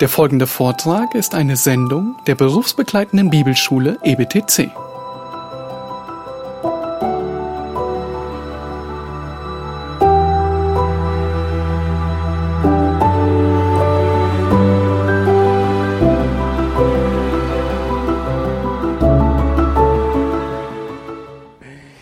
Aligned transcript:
Der 0.00 0.10
folgende 0.10 0.46
Vortrag 0.46 1.14
ist 1.14 1.34
eine 1.34 1.56
Sendung 1.56 2.16
der 2.26 2.34
berufsbegleitenden 2.34 3.30
Bibelschule 3.30 3.96
EBTC. 4.02 4.70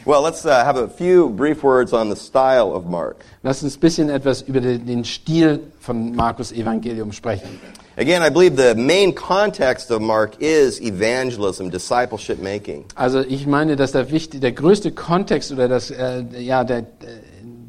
Well, 0.05 0.21
let's 0.21 0.45
uh, 0.45 0.65
have 0.65 0.77
a 0.77 0.89
few 0.89 1.31
brief 1.31 1.63
words 1.63 1.93
on 1.93 2.11
the 2.11 2.17
style 2.17 2.73
of 2.73 2.87
Mark. 2.87 3.25
Lass 3.45 3.63
uns 3.63 3.77
ein 3.77 3.81
bisschen 3.81 4.11
etwas 4.11 4.43
über 4.43 4.61
den 4.61 5.05
Stil 5.05 5.61
von 5.79 6.15
Markus 6.17 6.51
Evangelium 6.51 7.13
sprechen. 7.13 7.61
Again, 7.97 8.23
I 8.23 8.31
believe 8.31 8.57
the 8.57 8.75
main 8.75 9.15
context 9.15 9.91
of 9.91 10.01
Mark 10.03 10.37
is 10.41 10.81
evangelism, 10.81 11.71
discipleship 11.71 12.43
making. 12.43 12.85
Also 12.97 13.21
ich 13.21 13.47
meine, 13.47 13.77
dass 13.77 13.93
der, 13.93 14.11
wichtig, 14.11 14.41
der 14.41 14.53
größte 14.53 14.91
Kontext 14.93 15.53
oder 15.53 15.69
das, 15.69 15.91
äh, 15.91 16.25
ja, 16.39 16.65
der, 16.65 16.87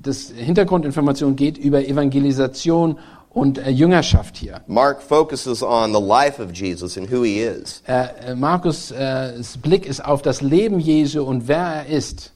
das 0.01 0.31
Hintergrundinformation 0.35 1.35
geht 1.35 1.57
über 1.57 1.85
Evangelisation 1.85 2.97
und 3.35 3.57
äh, 3.57 3.69
Jüngerschaft 3.69 4.37
hier. 4.37 4.61
Mark 4.65 5.01
focuses 5.01 5.61
on 5.61 5.93
the 5.93 6.01
life 6.01 6.41
of 6.41 6.51
Jesus 6.53 6.97
and 6.97 7.11
who 7.11 7.23
he 7.23 7.41
is. 7.41 7.83
Äh, 7.85 8.31
äh, 8.31 8.35
Markus 8.35 8.91
äh, 8.91 9.33
Blick 9.61 9.85
ist 9.85 10.03
auf 10.03 10.21
das 10.21 10.41
Leben 10.41 10.79
Jesu 10.79 11.23
und 11.23 11.47
wer 11.47 11.57
er 11.57 11.85
ist. 11.87 12.31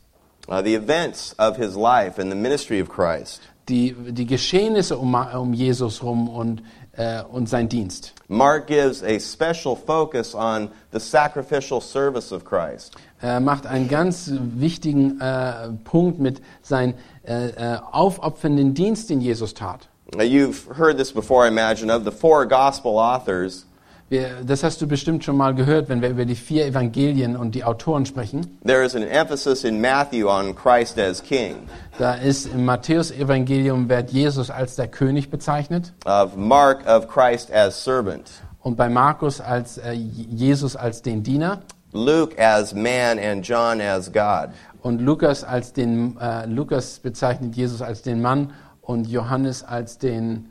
Uh, 0.47 0.61
the 0.63 0.75
events 0.75 1.35
of 1.37 1.57
his 1.57 1.75
life 1.75 2.19
and 2.19 2.31
the 2.31 2.37
ministry 2.37 2.81
of 2.81 2.89
Christ. 2.89 3.41
Die, 3.69 3.95
die 4.09 4.25
Geschehnisse 4.25 4.97
um, 4.97 5.13
um 5.13 5.53
Jesus 5.53 6.03
rum 6.03 6.27
und, 6.27 6.63
äh, 6.93 7.23
und 7.23 7.49
sein 7.49 7.69
Dienst. 7.69 8.13
Mark 8.27 8.67
gives 8.67 9.03
a 9.03 9.19
special 9.19 9.75
focus 9.75 10.35
on 10.35 10.69
the 10.91 10.99
sacrificial 10.99 11.81
service 11.81 12.31
of 12.31 12.43
Christ. 12.45 12.95
Er 13.21 13.39
macht 13.39 13.65
einen 13.65 13.87
ganz 13.87 14.31
wichtigen 14.31 15.19
äh, 15.19 15.69
Punkt 15.83 16.19
mit 16.19 16.41
seinem 16.61 16.93
äh, 17.25 17.49
äh, 17.49 17.79
aufopfernden 17.91 18.73
Dienst, 18.73 19.09
den 19.09 19.21
Jesus 19.21 19.53
tat. 19.53 19.89
Now, 20.15 20.23
you've 20.23 20.67
heard 20.75 20.97
this 20.97 21.11
before, 21.11 21.45
I 21.45 21.49
imagine, 21.49 21.91
of 21.91 22.03
the 22.03 22.11
four 22.11 22.45
gospel 22.47 22.97
authors. 22.97 23.65
Wir, 24.09 24.41
das 24.43 24.63
hast 24.63 24.81
du 24.81 24.87
bestimmt 24.87 25.23
schon 25.23 25.37
mal 25.37 25.53
gehört, 25.53 25.87
wenn 25.87 26.01
wir 26.01 26.09
über 26.09 26.25
die 26.25 26.33
vier 26.33 26.65
Evangelien 26.65 27.35
und 27.35 27.53
die 27.53 27.63
Autoren 27.63 28.07
sprechen. 28.07 28.59
There 28.65 28.83
is 28.83 28.95
an 28.95 29.03
emphasis 29.03 29.63
in 29.63 29.79
Matthew 29.79 30.27
on 30.27 30.55
Christ 30.55 30.97
as 30.97 31.21
king, 31.21 31.57
Da 31.99 32.15
ist 32.15 32.47
im 32.47 32.65
Matthäus-Evangelium 32.65 33.87
wird 33.87 34.09
Jesus 34.09 34.49
als 34.49 34.75
der 34.75 34.87
König 34.87 35.29
bezeichnet 35.29 35.93
of 36.05 36.35
Mark 36.35 36.87
of 36.87 37.07
Christ 37.07 37.53
as 37.53 37.83
servant, 37.83 38.31
und 38.61 38.77
bei 38.77 38.89
Markus 38.89 39.39
als 39.41 39.77
äh, 39.77 39.91
Jesus 39.93 40.75
als 40.75 41.03
den 41.03 41.21
Diener 41.21 41.61
Luke 41.91 42.35
as 42.43 42.73
man, 42.73 43.19
and 43.19 43.47
John 43.47 43.79
as 43.79 44.11
God. 44.11 44.49
und 44.81 45.01
Lukas 45.01 45.43
als 45.43 45.71
den 45.73 46.17
äh, 46.19 46.47
Lukas 46.47 46.97
bezeichnet 46.97 47.55
Jesus 47.55 47.83
als 47.83 48.01
den 48.01 48.21
Mann 48.23 48.53
und 48.81 49.07
Johannes 49.07 49.63
als 49.63 49.99
den 49.99 50.49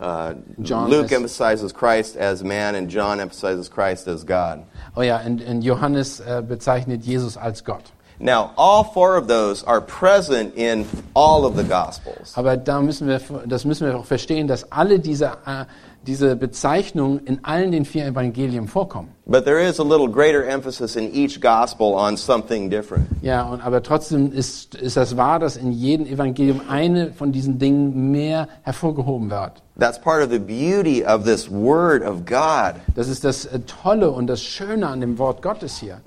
Uh, 0.00 0.34
Luke 0.58 1.06
as- 1.06 1.12
emphasizes 1.12 1.72
Christ 1.72 2.16
as 2.16 2.44
man, 2.44 2.76
and 2.76 2.88
John 2.88 3.18
emphasizes 3.18 3.68
Christ 3.68 4.06
as 4.06 4.24
God. 4.24 4.62
oh 4.94 5.02
ja 5.02 5.18
und, 5.26 5.42
und 5.42 5.62
Johannes 5.62 6.20
äh, 6.20 6.40
bezeichnet 6.46 7.04
Jesus 7.04 7.36
als 7.36 7.64
Gott. 7.64 7.82
Now, 8.20 8.50
all 8.56 8.82
four 8.84 9.16
of 9.16 9.28
those 9.28 9.64
are 9.64 9.80
present 9.80 10.54
in 10.56 10.86
all 11.14 11.44
of 11.44 11.56
the 11.56 11.62
Gospels. 11.62 12.32
Aber 12.36 12.56
da 12.56 12.80
müssen 12.80 13.06
wir, 13.06 13.20
das 13.46 13.64
müssen 13.64 13.86
wir 13.86 13.96
auch 13.96 14.04
verstehen, 14.06 14.48
dass 14.48 14.70
alle 14.72 14.98
diese, 14.98 15.26
äh, 15.46 15.64
diese 16.06 16.36
Bezeichnungen 16.36 17.20
in 17.24 17.44
allen 17.44 17.72
den 17.72 17.84
vier 17.84 18.06
Evangelien 18.06 18.68
vorkommen. 18.68 19.10
But 19.26 19.44
there 19.44 19.60
is 19.60 19.78
a 19.78 19.82
little 19.82 20.08
greater 20.08 20.44
emphasis 20.44 20.96
in 20.96 21.12
each 21.14 21.40
Gospel 21.40 21.94
on 21.94 22.16
something 22.16 22.70
different. 22.70 23.06
Ja, 23.20 23.42
und, 23.42 23.60
aber 23.60 23.82
trotzdem 23.82 24.32
ist, 24.32 24.74
ist 24.74 24.96
das 24.96 25.16
wahr, 25.16 25.38
dass 25.38 25.56
in 25.56 25.72
jedem 25.72 26.06
Evangelium 26.06 26.62
eine 26.68 27.12
von 27.12 27.32
diesen 27.32 27.58
Dingen 27.58 28.10
mehr 28.10 28.48
hervorgehoben 28.62 29.30
wird. 29.30 29.62
That's 29.78 30.00
part 30.00 30.24
of 30.24 30.30
the 30.30 30.38
beauty 30.38 31.04
of 31.04 31.24
this 31.24 31.50
Word 31.50 32.02
of 32.02 32.24
God. 32.24 32.80
Das 32.94 33.08
ist 33.08 33.24
das 33.24 33.44
äh, 33.44 33.60
Tolle 33.60 34.10
und 34.10 34.26
das 34.28 34.42
Schöne 34.42 34.88
an 34.88 35.00
dem 35.00 35.18
Wort 35.18 35.42
Gottes 35.42 35.78
hier. 35.78 36.00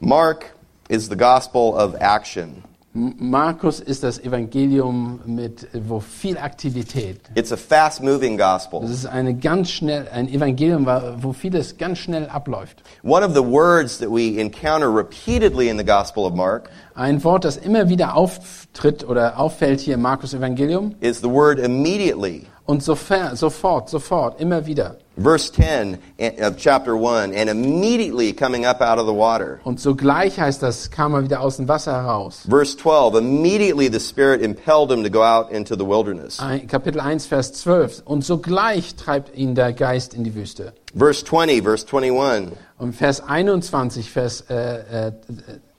Mark 0.00 0.54
is 0.88 1.08
the 1.08 1.16
Gospel 1.16 1.74
of 1.74 1.94
action. 2.00 2.64
Markus 2.96 3.80
ist 3.80 4.04
das 4.04 4.20
Evangelium 4.20 5.18
mit, 5.26 5.66
wo 5.72 5.98
viel 5.98 6.38
Aktivität. 6.38 7.18
It's 7.34 7.50
a 7.50 7.56
fast 7.56 8.00
moving 8.00 8.38
gospel. 8.38 8.84
ist 8.84 9.06
eine 9.06 9.34
ganz 9.34 9.70
schnell, 9.70 10.06
ein 10.12 10.28
Evangelium, 10.28 10.86
wo 11.20 11.32
vieles 11.32 11.76
ganz 11.76 11.98
schnell 11.98 12.28
abläuft. 12.28 12.84
One 13.02 13.26
of 13.26 13.34
the 13.34 13.42
words 13.42 13.98
that 13.98 14.08
we 14.08 14.40
encounter 14.40 14.88
repeatedly 14.94 15.68
in 15.68 15.76
the 15.76 15.84
Gospel 15.84 16.24
of 16.24 16.34
Mark 16.34 16.70
Ein 16.94 17.24
Wort, 17.24 17.44
das 17.44 17.56
immer 17.56 17.88
wieder 17.88 18.14
auftritt 18.16 19.02
oder 19.08 19.40
auffällt 19.40 19.80
hier 19.80 19.94
im 19.94 20.02
Markus 20.02 20.32
Evangelium 20.32 20.94
is 21.00 21.18
the 21.20 21.28
word 21.28 21.58
immediately. 21.58 22.46
und 22.64 22.80
sofer, 22.84 23.34
sofort, 23.34 23.90
sofort, 23.90 24.40
immer 24.40 24.66
wieder. 24.66 24.98
Verse 25.16 25.48
10 25.50 25.98
of 26.40 26.56
chapter 26.56 26.96
1 26.96 27.32
and 27.32 27.48
immediately 27.48 28.32
coming 28.32 28.64
up 28.64 28.80
out 28.80 28.98
of 28.98 29.06
the 29.06 29.12
water. 29.12 29.60
Und 29.64 29.78
sogleich 29.78 30.38
heißt 30.40 30.60
das, 30.62 30.90
kam 30.90 31.14
er 31.14 31.22
wieder 31.22 31.40
aus 31.40 31.56
dem 31.56 31.68
Wasser 31.68 31.92
heraus. 31.92 32.44
Verse 32.48 32.76
12 32.76 33.14
immediately 33.16 33.88
the 33.88 34.00
Spirit 34.00 34.42
impelled 34.42 34.90
him 34.90 35.04
to 35.04 35.10
go 35.10 35.22
out 35.22 35.52
into 35.52 35.76
the 35.76 35.84
wilderness. 35.84 36.38
Kapitel 36.66 37.00
1, 37.00 37.26
Vers 37.26 37.52
12. 37.52 38.02
Und 38.04 38.24
sogleich 38.24 38.96
treibt 38.96 39.36
ihn 39.36 39.54
der 39.54 39.72
Geist 39.72 40.14
in 40.14 40.24
die 40.24 40.34
Wüste. 40.34 40.72
Verse 40.96 41.24
20, 41.24 41.62
verse 41.62 41.86
21. 41.86 42.56
Und 42.78 42.94
Vers 42.94 43.20
21, 43.20 44.10
Vers, 44.10 44.44
äh, 44.50 45.08
äh, 45.08 45.12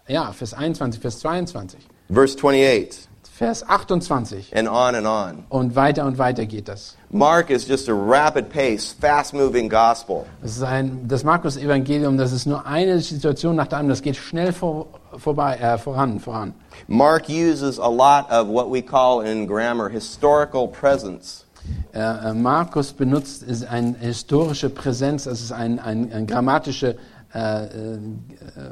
ja, 0.07 0.31
Vers 0.31 0.53
21, 0.53 1.01
Vers 1.01 1.19
22. 1.19 1.79
Verse 2.09 2.37
28, 2.37 3.07
Vers 3.37 3.63
28. 3.67 4.53
and 4.55 4.69
on 4.69 4.95
and 4.95 5.05
on. 5.05 5.43
Und 5.49 5.75
weiter 5.75 6.05
und 6.05 6.17
weiter 6.17 6.45
geht 6.45 6.69
das. 6.69 6.95
Mark 7.09 7.49
is 7.49 7.67
just 7.67 7.89
a 7.89 7.93
rapid 7.93 8.49
pace, 8.49 8.93
fast 8.97 9.33
moving 9.33 9.67
gospel. 9.69 10.25
Das, 10.41 10.61
ein, 10.61 11.05
das 11.05 11.25
Markus-Evangelium, 11.25 12.17
das 12.17 12.31
ist 12.31 12.45
nur 12.45 12.65
eine 12.65 13.01
Situation 13.01 13.57
nach 13.57 13.67
der 13.67 13.79
anderen. 13.79 13.89
Das 13.97 14.01
geht 14.01 14.15
schnell 14.15 14.53
vor, 14.53 14.87
vorbei, 15.17 15.57
äh, 15.57 15.77
voran, 15.77 16.21
voran. 16.21 16.53
Mark 16.87 17.27
uses 17.27 17.77
a 17.77 17.89
lot 17.89 18.25
of 18.31 18.47
what 18.47 18.71
we 18.71 18.81
call 18.81 19.21
in 19.25 19.45
grammar 19.47 19.89
historical 19.89 20.65
presence. 20.69 21.43
Äh, 21.93 21.99
äh, 22.29 22.33
Markus 22.33 22.93
benutzt 22.93 23.43
ist 23.43 23.65
eine 23.65 23.95
historische 23.99 24.69
Präsenz, 24.69 25.25
das 25.25 25.41
ist 25.41 25.51
ein, 25.51 25.79
ein, 25.79 26.09
eine 26.13 26.25
grammatische 26.25 26.95
äh, 27.33 27.65
äh, 27.65 27.99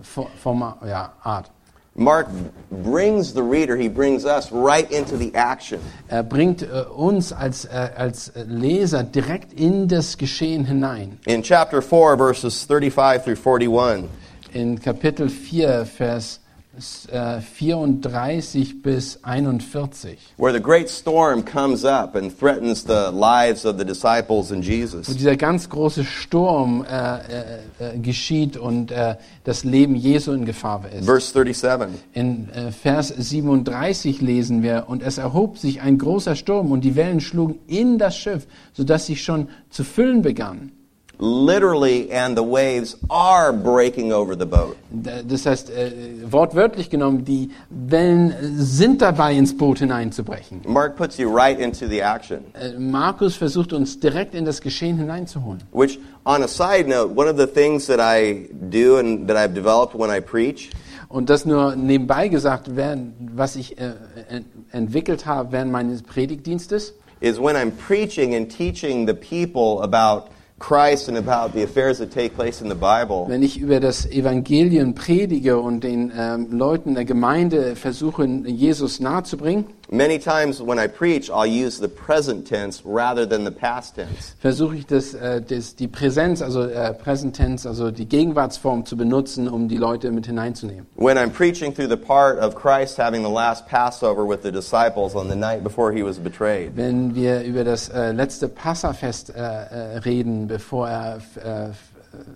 Fo- 0.03 0.27
Forma, 0.41 0.77
ja, 0.87 1.11
Art. 1.21 1.51
Mark 1.95 2.27
brings 2.71 3.33
the 3.33 3.43
reader, 3.43 3.77
he 3.77 3.87
brings 3.87 4.25
us 4.25 4.51
right 4.51 4.89
into 4.91 5.15
the 5.15 5.33
action. 5.35 5.79
Er 6.07 6.23
bringt 6.23 6.63
äh, 6.63 6.85
uns 6.89 7.31
als, 7.31 7.65
äh, 7.65 7.91
als 7.95 8.31
Leser 8.35 9.03
direkt 9.03 9.53
in 9.53 9.87
das 9.87 10.17
Geschehen 10.17 10.65
hinein. 10.65 11.19
In 11.25 11.43
chapter 11.43 11.83
4, 11.83 12.17
verses 12.17 12.63
35 12.63 13.23
through 13.23 13.35
41, 13.35 14.09
In 14.53 14.79
Kapitel 14.79 15.29
4, 15.29 15.85
Vers 15.85 16.39
34 16.75 18.81
bis 18.81 19.19
41, 19.21 20.17
where 20.37 20.51
the 20.51 20.59
great 20.59 20.89
storm 20.89 21.43
comes 21.43 21.85
up 21.85 22.15
and 22.15 22.31
threatens 22.31 22.83
the 22.83 23.11
lives 23.11 23.63
of 23.63 23.77
the 23.77 23.85
disciples 23.85 24.51
and 24.51 24.63
wo 24.63 24.71
Jesus. 24.71 25.15
dieser 25.15 25.35
ganz 25.35 25.69
große 25.69 26.03
Sturm 26.03 26.83
äh, 26.83 27.17
äh, 27.17 27.95
äh, 27.95 27.99
geschieht 27.99 28.57
und 28.57 28.91
äh, 28.91 29.17
das 29.43 29.63
Leben 29.63 29.95
Jesu 29.95 30.31
in 30.31 30.45
Gefahr 30.45 30.83
ist. 30.91 31.05
Verse 31.05 31.31
37. 31.31 31.89
In 32.13 32.49
äh, 32.49 32.71
Vers 32.71 33.09
37 33.09 34.21
lesen 34.21 34.63
wir, 34.63 34.85
und 34.87 35.03
es 35.03 35.19
erhob 35.19 35.59
sich 35.59 35.81
ein 35.81 35.99
großer 35.99 36.35
Sturm 36.35 36.71
und 36.71 36.81
die 36.81 36.95
Wellen 36.95 37.21
schlugen 37.21 37.59
in 37.67 37.99
das 37.99 38.17
Schiff, 38.17 38.47
sodass 38.73 39.05
sie 39.05 39.15
schon 39.15 39.47
zu 39.69 39.83
füllen 39.83 40.23
begann. 40.23 40.71
Literally, 41.19 42.11
and 42.11 42.35
the 42.35 42.43
waves 42.43 42.97
are 43.09 43.53
breaking 43.53 44.11
over 44.11 44.35
the 44.35 44.45
boat. 44.45 44.75
Das 44.91 45.45
heißt, 45.45 45.69
äh, 45.69 45.91
wortwörtlich 46.29 46.89
genommen, 46.89 47.23
die 47.23 47.51
Wellen 47.69 48.33
sind 48.57 49.01
dabei, 49.01 49.33
ins 49.35 49.55
Boot 49.55 49.79
hineinzubrechen. 49.79 50.61
Mark 50.65 50.97
puts 50.97 51.17
you 51.17 51.29
right 51.33 51.59
into 51.59 51.87
the 51.87 52.01
action. 52.01 52.39
Äh, 52.53 52.77
Markus 52.79 53.35
versucht 53.35 53.73
uns 53.73 53.99
direkt 53.99 54.33
in 54.33 54.43
das 54.43 54.59
Geschehen 54.59 54.97
hineinzuholen. 54.97 55.61
Which, 55.71 55.99
on 56.25 56.41
a 56.43 56.47
side 56.47 56.87
note, 56.87 57.13
one 57.15 57.29
of 57.29 57.37
the 57.37 57.47
things 57.47 57.85
that 57.87 57.99
I 57.99 58.49
do 58.51 58.97
and 58.97 59.27
that 59.27 59.37
I've 59.37 59.53
developed 59.53 59.93
when 59.97 60.09
I 60.09 60.19
preach 60.19 60.71
Und 61.13 61.29
das 61.29 61.45
nur 61.45 61.75
nebenbei 61.75 62.27
gesagt, 62.27 62.71
was 62.75 63.55
ich 63.55 63.77
äh, 63.77 63.93
ent 64.29 64.47
entwickelt 64.71 65.27
habe 65.27 65.51
während 65.51 65.71
meines 65.71 66.01
Predigtdienstes, 66.01 66.95
is 67.19 67.39
when 67.39 67.55
I'm 67.55 67.71
preaching 67.71 68.33
and 68.33 68.49
teaching 68.49 69.05
the 69.05 69.13
people 69.13 69.83
about 69.83 70.32
Christ 70.65 71.09
and 71.09 71.17
about 71.17 71.53
the 71.53 71.63
affairs 71.63 71.97
that 71.97 72.09
take 72.09 72.35
place 72.35 72.61
in 72.61 72.69
the 72.69 72.75
Bible, 72.75 73.25
wenn 73.27 73.43
ich 73.43 73.59
über 73.59 73.81
das 73.81 74.05
Evangelium 74.05 74.95
predige 74.95 75.59
und 75.59 75.83
den 75.83 76.09
ähm, 76.17 76.47
Leuten 76.51 76.95
der 76.95 77.03
Gemeinde 77.03 77.75
versuche, 77.75 78.25
Jesus 78.25 79.01
nahezubringen, 79.01 79.65
Many 79.93 80.17
times 80.17 80.59
when 80.59 80.79
I 80.79 80.87
preach, 80.87 81.29
I'll 81.29 81.45
use 81.45 81.77
the 81.77 81.87
present 81.87 82.47
tense 82.47 82.81
rather 82.83 83.27
than 83.27 83.43
the 83.43 83.51
past 83.51 83.93
tense. 83.93 84.33
versuche 84.39 84.77
ich 84.77 84.87
das, 84.87 85.13
äh, 85.13 85.39
das, 85.39 85.75
die 85.75 85.87
Präsenz, 85.87 86.41
also 86.41 86.63
äh, 86.63 86.95
Präsentenz, 86.95 87.67
also 87.67 87.91
die 87.91 88.07
Gegenwartsform 88.07 88.87
zu 88.87 88.97
benutzen, 88.97 89.47
um 89.47 89.67
die 89.67 89.77
Leute 89.77 90.09
mit 90.09 90.25
hineinzunehmen. 90.25 90.87
When 90.95 91.19
I'm 91.19 91.29
preaching 91.29 91.75
through 91.75 91.89
the 91.89 91.95
part 91.95 92.39
of 92.39 92.55
Christ 92.55 92.97
having 92.97 93.21
the 93.21 93.29
last 93.29 93.67
Passover 93.67 94.27
with 94.27 94.41
the 94.41 94.51
disciples 94.51 95.15
on 95.15 95.29
the 95.29 95.35
night 95.35 95.63
before 95.63 95.93
he 95.93 96.01
was 96.01 96.17
betrayed, 96.17 96.75
Wenn 96.75 97.13
wir 97.13 97.43
über 97.43 97.63
das 97.63 97.89
äh, 97.89 98.13
letzte 98.13 98.47
Passafest 98.47 99.29
äh, 99.29 99.33
äh, 99.35 99.97
reden, 99.99 100.47
bevor 100.47 100.89
er 100.89 101.17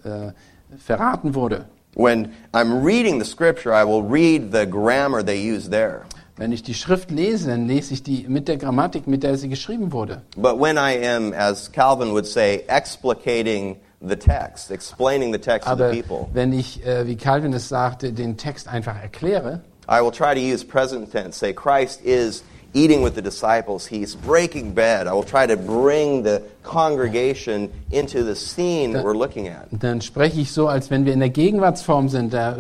äh, 0.04 0.31
verraten 0.77 1.33
wurde, 1.33 1.65
when 1.95 2.36
I'm 2.54 2.83
reading 2.83 3.18
the 3.18 3.25
scripture, 3.25 3.74
I 3.74 3.83
will 3.83 4.04
read 4.04 4.51
the 4.51 4.68
grammar 4.68 5.24
they 5.24 5.39
use 5.42 5.69
there. 5.69 6.06
Wenn 6.38 6.51
ich 6.51 6.63
die 6.63 6.74
Schrift 6.74 7.12
lese, 7.12 7.50
dann 7.50 7.68
lese 7.68 7.94
ich 7.94 8.04
die 8.04 8.25
mit 8.28 8.48
der 8.48 8.57
Grammatik, 8.57 9.07
mit 9.07 9.24
der 9.24 9.38
sie 9.38 9.50
geschrieben 9.50 9.92
wurde. 9.92 10.22
But 10.36 10.60
when 10.60 10.78
I 10.78 10.98
am, 11.06 11.34
as 11.34 11.72
Calvin 11.72 12.12
would 12.12 12.25
say, 12.25 12.63
explicating 12.68 13.78
the 14.01 14.16
text, 14.16 14.72
explaining 14.72 15.34
the 15.34 15.39
text 15.39 15.66
to 15.66 15.72
Aber 15.72 15.92
the 15.92 16.01
people, 16.01 16.28
wenn 16.34 16.54
ich, 16.54 16.86
äh, 16.86 17.07
wie 17.07 17.16
Calvin 17.16 17.54
es 17.54 17.68
sagte, 17.68 18.13
den 18.13 18.38
Text 18.38 18.68
einfach 18.68 18.95
erkläre, 19.01 19.62
I 19.89 20.01
will 20.01 20.12
try 20.12 20.34
to 20.34 20.42
use 20.42 20.63
present 20.63 21.12
tense. 21.12 21.39
Say, 21.39 21.54
Christ 21.54 22.01
is 22.04 22.44
eating 22.74 23.01
with 23.01 23.16
the 23.16 23.22
disciples. 23.22 23.88
He's 23.88 24.16
breaking 24.16 24.74
bread. 24.74 25.07
I 25.07 25.13
will 25.13 25.24
try 25.24 25.48
to 25.48 25.56
bring 25.56 26.24
the 26.24 26.44
congregation 26.63 27.72
into 27.92 28.24
the 28.24 28.36
scene 28.36 28.92
that 28.94 29.04
we're 29.04 29.18
looking 29.18 29.48
at. 29.48 29.68
dann 29.72 30.01
spreche 30.01 30.42
ich 30.42 30.51
so, 30.51 30.68
als 30.68 30.92
wenn 30.92 31.06
wir 31.06 31.13
in 31.13 31.19
der 31.19 31.30
Gegenwartsform 31.30 32.10
sind. 32.10 32.33
Äh, 32.33 32.54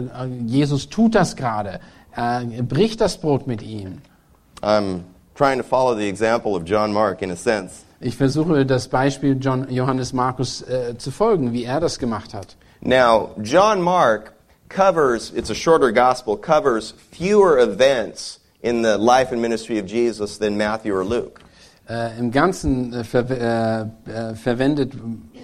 Jesus 0.45 0.89
tut 0.89 1.15
das 1.15 1.35
gerade. 1.35 1.79
Er 2.17 2.63
bricht 2.63 2.99
das 2.99 3.17
Brot 3.17 3.45
mit 3.45 3.61
ihm. 3.61 4.01
I'm 4.63 5.03
trying 5.35 5.59
to 5.59 5.63
follow 5.63 5.95
the 5.95 6.07
example 6.07 6.55
of 6.55 6.65
John 6.65 6.91
Mark 6.91 7.21
in 7.21 7.31
a 7.31 7.35
sense. 7.35 7.83
Ich 7.99 8.15
versuche 8.15 8.65
das 8.65 8.87
Beispiel 8.87 9.37
John, 9.39 9.67
Johannes 9.69 10.13
Markus 10.13 10.61
äh, 10.63 10.97
zu 10.97 11.11
folgen, 11.11 11.53
wie 11.53 11.63
er 11.63 11.79
das 11.79 11.99
gemacht 11.99 12.33
hat. 12.33 12.55
Now, 12.81 13.31
John 13.41 13.81
Mark 13.81 14.33
covers, 14.69 15.31
it's 15.35 15.49
a 15.49 15.55
shorter 15.55 15.91
gospel, 15.91 16.37
covers 16.37 16.93
fewer 17.11 17.59
events 17.59 18.39
in 18.61 18.83
the 18.83 18.97
life 18.97 19.31
and 19.31 19.41
ministry 19.41 19.79
of 19.79 19.85
Jesus 19.85 20.39
than 20.39 20.57
Matthew 20.57 20.95
or 20.95 21.03
Luke. 21.03 21.41
Äh, 21.87 22.17
Im 22.19 22.31
Ganzen 22.31 22.93
äh, 22.93 23.03
ver 23.03 23.29
äh, 23.29 24.11
äh, 24.11 24.35
verwendet 24.35 24.93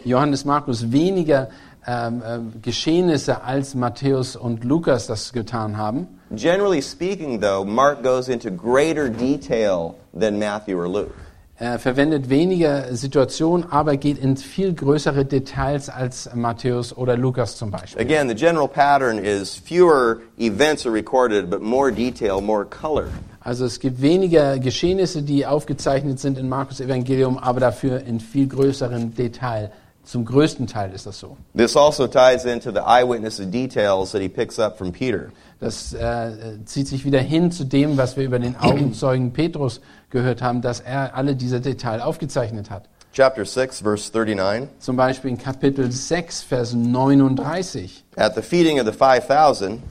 Johannes 0.06 0.44
Markus 0.44 0.92
weniger 0.92 1.50
ähm, 1.88 2.22
äh, 2.26 2.40
Geschehnisse, 2.62 3.44
als 3.44 3.76
Matthäus 3.76 4.36
und 4.36 4.64
Lukas 4.64 5.08
das 5.08 5.34
getan 5.34 5.78
haben. 5.78 6.08
Generally 6.32 6.82
speaking, 6.82 7.40
though, 7.40 7.64
Mark 7.66 8.04
goes 8.04 8.28
into 8.28 8.50
greater 8.50 9.10
detail 9.10 9.96
than 10.18 10.40
Matthew 10.40 10.78
or 10.80 10.88
Luke. 10.88 11.12
Er 11.60 11.78
verwendet 11.78 12.30
weniger 12.30 12.96
Situationen, 12.96 13.72
aber 13.72 13.96
geht 13.96 14.18
in 14.18 14.36
viel 14.38 14.74
größere 14.74 15.24
Details 15.24 15.88
als 15.88 16.30
Matthäus 16.34 16.98
oder 16.98 17.16
Lukas 17.16 17.58
zum 17.58 17.70
Beispiel. 17.70 18.02
Again, 18.02 18.28
the 18.28 18.34
general 18.36 18.68
pattern 18.68 19.20
is 19.20 19.56
fewer 19.56 20.18
events 20.40 20.86
are 20.86 20.94
recorded, 20.94 21.50
but 21.50 21.62
more 21.62 21.92
detail, 21.92 22.42
more 22.42 22.66
color. 22.66 23.06
Also 23.40 23.66
es 23.66 23.80
gibt 23.80 24.02
weniger 24.02 24.58
Geschehnisse, 24.58 25.22
die 25.22 25.46
aufgezeichnet 25.46 26.20
sind 26.20 26.38
in 26.38 26.50
Markus 26.50 26.80
Evangelium, 26.80 27.38
aber 27.38 27.60
dafür 27.60 28.02
in 28.02 28.20
viel 28.20 28.48
größerem 28.48 29.14
Detail. 29.14 29.72
Zum 30.06 30.26
größten 30.26 30.68
Teil 30.68 30.92
ist 30.94 31.06
das 31.06 31.20
so. 31.20 31.38
This 31.56 31.78
also 31.78 32.08
ties 32.08 32.44
into 32.44 32.72
the 32.72 32.82
eyewitness 32.86 33.38
details 33.38 34.12
that 34.12 34.22
he 34.22 34.28
picks 34.28 34.60
up 34.60 34.78
from 34.78 34.92
Peter. 34.92 35.30
Das 35.60 35.94
äh, 35.94 36.58
zieht 36.66 36.90
sich 36.90 37.06
wieder 37.06 37.22
hin 37.22 37.52
zu 37.52 37.64
dem, 37.64 37.96
was 37.96 38.18
wir 38.18 38.26
über 38.26 38.38
den 38.38 38.58
Augenzeugen 38.58 39.32
Petrus 39.32 39.80
gehört 40.10 40.42
haben, 40.42 40.62
dass 40.62 40.82
er 40.82 41.16
alle 41.16 41.38
diese 41.38 41.62
Details 41.62 42.02
aufgezeichnet 42.02 42.70
hat. 42.70 42.84
Chapter 43.14 43.46
6, 43.46 43.82
verse 43.82 44.12
39. 44.12 44.70
Zum 44.80 44.96
Beispiel 44.98 45.32
in 45.32 45.38
Kapitel 45.38 45.92
6, 45.92 46.44
Vers 46.44 46.74
39, 46.74 48.04
At 48.16 48.36
the 48.36 48.42
feeding 48.42 48.80
of 48.80 48.88
the 48.88 48.92
5,000, 48.92 49.82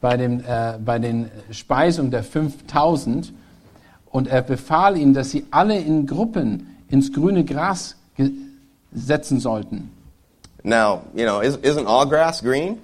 bei, 0.00 0.16
dem, 0.16 0.40
äh, 0.40 0.76
bei 0.84 0.98
den 0.98 1.30
Speisungen 1.52 2.10
der 2.10 2.24
5000. 2.24 3.32
Und 4.10 4.28
er 4.28 4.42
befahl 4.42 4.96
ihnen, 4.96 5.14
dass 5.14 5.30
sie 5.30 5.46
alle 5.50 5.78
in 5.78 6.06
Gruppen 6.06 6.76
ins 6.88 7.12
grüne 7.12 7.44
Gras 7.44 7.96
setzen 8.94 9.40
sollten. 9.40 9.90
now, 10.62 11.02
you 11.14 11.24
know, 11.26 11.40
is, 11.40 11.56
isn't 11.58 11.86
all 11.86 12.06
grass 12.06 12.40
green? 12.42 12.78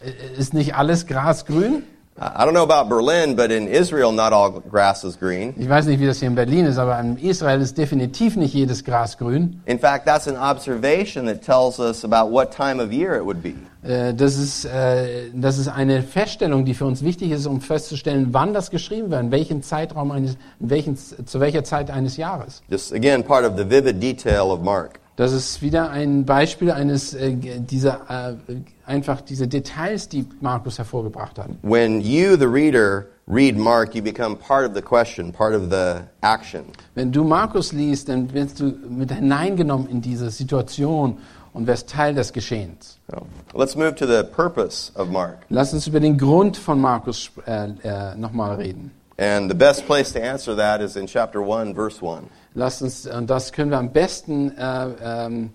Äh, 0.00 0.38
Ist 0.40 0.54
nicht 0.54 0.74
alles 0.74 1.06
Gras 1.06 1.44
grün? 1.44 1.82
I 2.18 2.42
I 2.42 2.46
don't 2.46 2.54
know 2.54 2.62
about 2.62 2.88
Berlin, 2.88 3.36
but 3.36 3.50
in 3.50 3.66
Israel, 3.68 4.10
not 4.10 4.32
all 4.32 4.50
grass 4.50 5.04
is 5.04 5.18
green. 5.18 5.52
Ich 5.58 5.68
weiß 5.68 5.84
nicht, 5.84 6.00
wie 6.00 6.06
das 6.06 6.18
hier 6.20 6.28
in 6.28 6.34
Berlin 6.34 6.64
ist, 6.64 6.78
aber 6.78 6.98
in 6.98 7.18
Israel 7.18 7.60
ist 7.60 7.76
definitiv 7.76 8.36
nicht 8.36 8.54
jedes 8.54 8.84
Gras 8.84 9.18
grün. 9.18 9.60
In 9.66 9.78
fact, 9.78 10.06
that's 10.06 10.26
an 10.26 10.36
observation 10.36 11.26
that 11.26 11.42
tells 11.42 11.78
us 11.78 12.04
about 12.06 12.30
what 12.32 12.50
time 12.52 12.82
of 12.82 12.90
year 12.90 13.16
it 13.16 13.24
would 13.26 13.42
be. 13.42 13.54
Äh, 13.86 14.14
Das 14.14 14.38
ist, 14.38 14.64
äh, 14.64 15.28
das 15.34 15.58
ist 15.58 15.68
eine 15.68 16.02
Feststellung, 16.02 16.64
die 16.64 16.72
für 16.72 16.86
uns 16.86 17.02
wichtig 17.04 17.32
ist, 17.32 17.44
um 17.46 17.60
festzustellen, 17.60 18.28
wann 18.30 18.54
das 18.54 18.70
geschrieben 18.70 19.10
wird, 19.10 19.20
in 19.20 19.30
welchem 19.30 19.62
Zeitraum 19.62 20.10
eines, 20.10 20.38
in 20.58 20.70
welchen, 20.70 20.96
zu 20.96 21.38
welcher 21.40 21.64
Zeit 21.64 21.90
eines 21.90 22.16
Jahres. 22.16 22.62
Just 22.70 22.94
again, 22.94 23.22
part 23.24 23.44
of 23.44 23.58
the 23.58 23.68
vivid 23.68 24.00
detail 24.02 24.50
of 24.50 24.62
Mark. 24.62 25.00
Das 25.16 25.32
ist 25.32 25.62
wieder 25.62 25.88
ein 25.88 26.26
Beispiel 26.26 26.70
eines 26.70 27.14
äh, 27.14 27.34
dieser 27.34 28.36
äh, 28.48 28.56
einfach 28.84 29.22
diese 29.22 29.48
Details, 29.48 30.10
die 30.10 30.26
Markus 30.42 30.76
hervorgebracht 30.76 31.38
hat. 31.38 31.48
When 31.62 32.02
you, 32.02 32.36
the 32.36 32.44
reader, 32.44 33.06
read 33.26 33.56
Mark, 33.56 33.94
you 33.94 34.02
become 34.02 34.36
part 34.36 34.68
of 34.68 34.74
the 34.74 34.82
question, 34.82 35.32
part 35.32 35.54
of 35.54 35.70
the 35.70 36.02
action. 36.20 36.64
Wenn 36.94 37.12
du 37.12 37.24
Markus 37.24 37.72
liest, 37.72 38.10
dann 38.10 38.30
wirst 38.34 38.60
du 38.60 38.74
mit 38.90 39.10
hineingenommen 39.10 39.88
in 39.88 40.02
diese 40.02 40.28
Situation 40.28 41.16
und 41.54 41.66
wirst 41.66 41.88
Teil 41.88 42.14
des 42.14 42.34
Geschehens. 42.34 42.98
So, 43.10 43.26
let's 43.58 43.74
move 43.74 43.94
to 43.94 44.06
the 44.06 44.22
purpose 44.22 44.92
of 44.96 45.08
Mark. 45.08 45.38
Lass 45.48 45.72
uns 45.72 45.86
über 45.86 46.00
den 46.00 46.18
Grund 46.18 46.58
von 46.58 46.78
Markus 46.78 47.30
äh, 47.46 47.70
äh, 47.82 48.14
nochmal 48.16 48.56
reden. 48.56 48.90
And 49.18 49.50
the 49.50 49.56
best 49.56 49.86
place 49.86 50.12
to 50.12 50.20
answer 50.20 50.54
that 50.54 50.82
is 50.82 50.96
in 50.96 51.06
chapter 51.06 51.40
1, 51.40 51.74
verse 51.74 52.02
1. 52.02 52.28
Lass 52.56 52.80
uns, 52.80 53.06
und 53.06 53.28
das 53.28 53.52
können 53.52 53.70
wir 53.70 53.76
am 53.76 53.92
besten 53.92 54.56
äh, 54.56 54.88
ähm, 55.02 55.50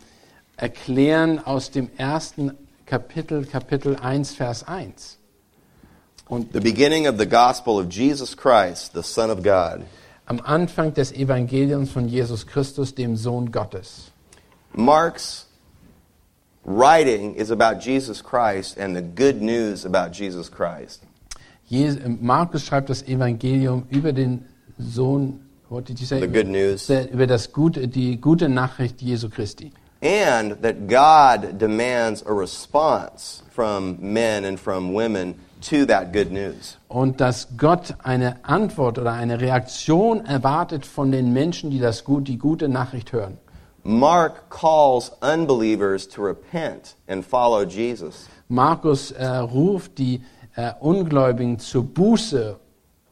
erklären 0.55 1.39
aus 1.43 1.71
dem 1.71 1.89
ersten 1.97 2.51
Kapitel, 2.85 3.43
Kapitel 3.45 3.95
1, 3.95 4.35
Vers 4.35 4.67
1. 4.67 5.17
Und 6.27 6.53
The 6.53 6.59
beginning 6.59 7.07
of 7.07 7.15
the 7.17 7.27
gospel 7.27 7.79
of 7.79 7.87
Jesus 7.89 8.37
Christ, 8.37 8.93
the 8.93 9.01
Son 9.01 9.31
of 9.31 9.41
God. 9.41 9.81
am 10.27 10.39
Anfang 10.45 10.93
des 10.93 11.11
Evangeliums 11.11 11.89
von 11.91 12.07
Jesus 12.07 12.45
Christus, 12.45 12.93
dem 12.93 13.17
Sohn 13.17 13.51
Gottes. 13.51 14.11
Mark's 14.73 15.47
writing 16.63 17.33
is 17.33 17.49
about 17.49 17.81
Jesus 17.81 18.21
Christ 18.21 18.77
and 18.77 18.95
the 18.95 19.01
good 19.01 19.41
news 19.41 19.85
about 19.85 20.13
Jesus 20.13 20.49
Christ. 20.49 21.01
Markus 22.21 22.63
schreibt 22.63 22.89
das 22.89 23.01
Evangelium 23.07 23.87
über 23.89 24.13
den 24.13 24.45
Sohn, 24.77 25.39
what 25.71 25.85
did 25.85 25.99
you 25.99 26.05
say? 26.05 26.19
The 26.19 26.27
good 26.27 26.47
news. 26.47 26.89
Über 26.89 27.27
das 27.27 27.51
gute, 27.51 27.87
die 27.87 28.19
gute 28.19 28.49
Nachricht 28.49 29.01
Jesu 29.01 29.29
Christi. 29.29 29.71
And 30.03 30.61
that 30.63 30.87
God 30.87 31.59
demands 31.59 32.25
a 32.25 32.33
response 32.33 33.43
from 33.51 33.97
men 33.99 34.45
and 34.45 34.59
from 34.59 34.93
women 34.93 35.35
to 35.61 35.85
that 35.85 36.11
good 36.11 36.31
news. 36.31 36.77
Und 36.87 37.21
dass 37.21 37.49
Gott 37.57 37.95
eine 38.03 38.43
Antwort 38.43 38.97
oder 38.97 39.13
eine 39.13 39.39
Reaktion 39.39 40.25
erwartet 40.25 40.85
von 40.85 41.11
den 41.11 41.33
Menschen, 41.33 41.69
die 41.69 41.79
das 41.79 42.03
gut, 42.03 42.27
die 42.27 42.37
gute 42.37 42.67
Nachricht 42.67 43.13
hören. 43.13 43.37
Mark 43.83 44.49
calls 44.49 45.11
unbelievers 45.21 46.07
to 46.07 46.21
repent 46.21 46.95
and 47.07 47.25
follow 47.25 47.63
Jesus. 47.63 48.27
Markus 48.47 49.11
äh, 49.11 49.25
ruft 49.25 49.97
die 49.97 50.21
äh, 50.55 50.71
Ungläubigen 50.79 51.57
zur 51.57 51.83
Buße 51.83 52.59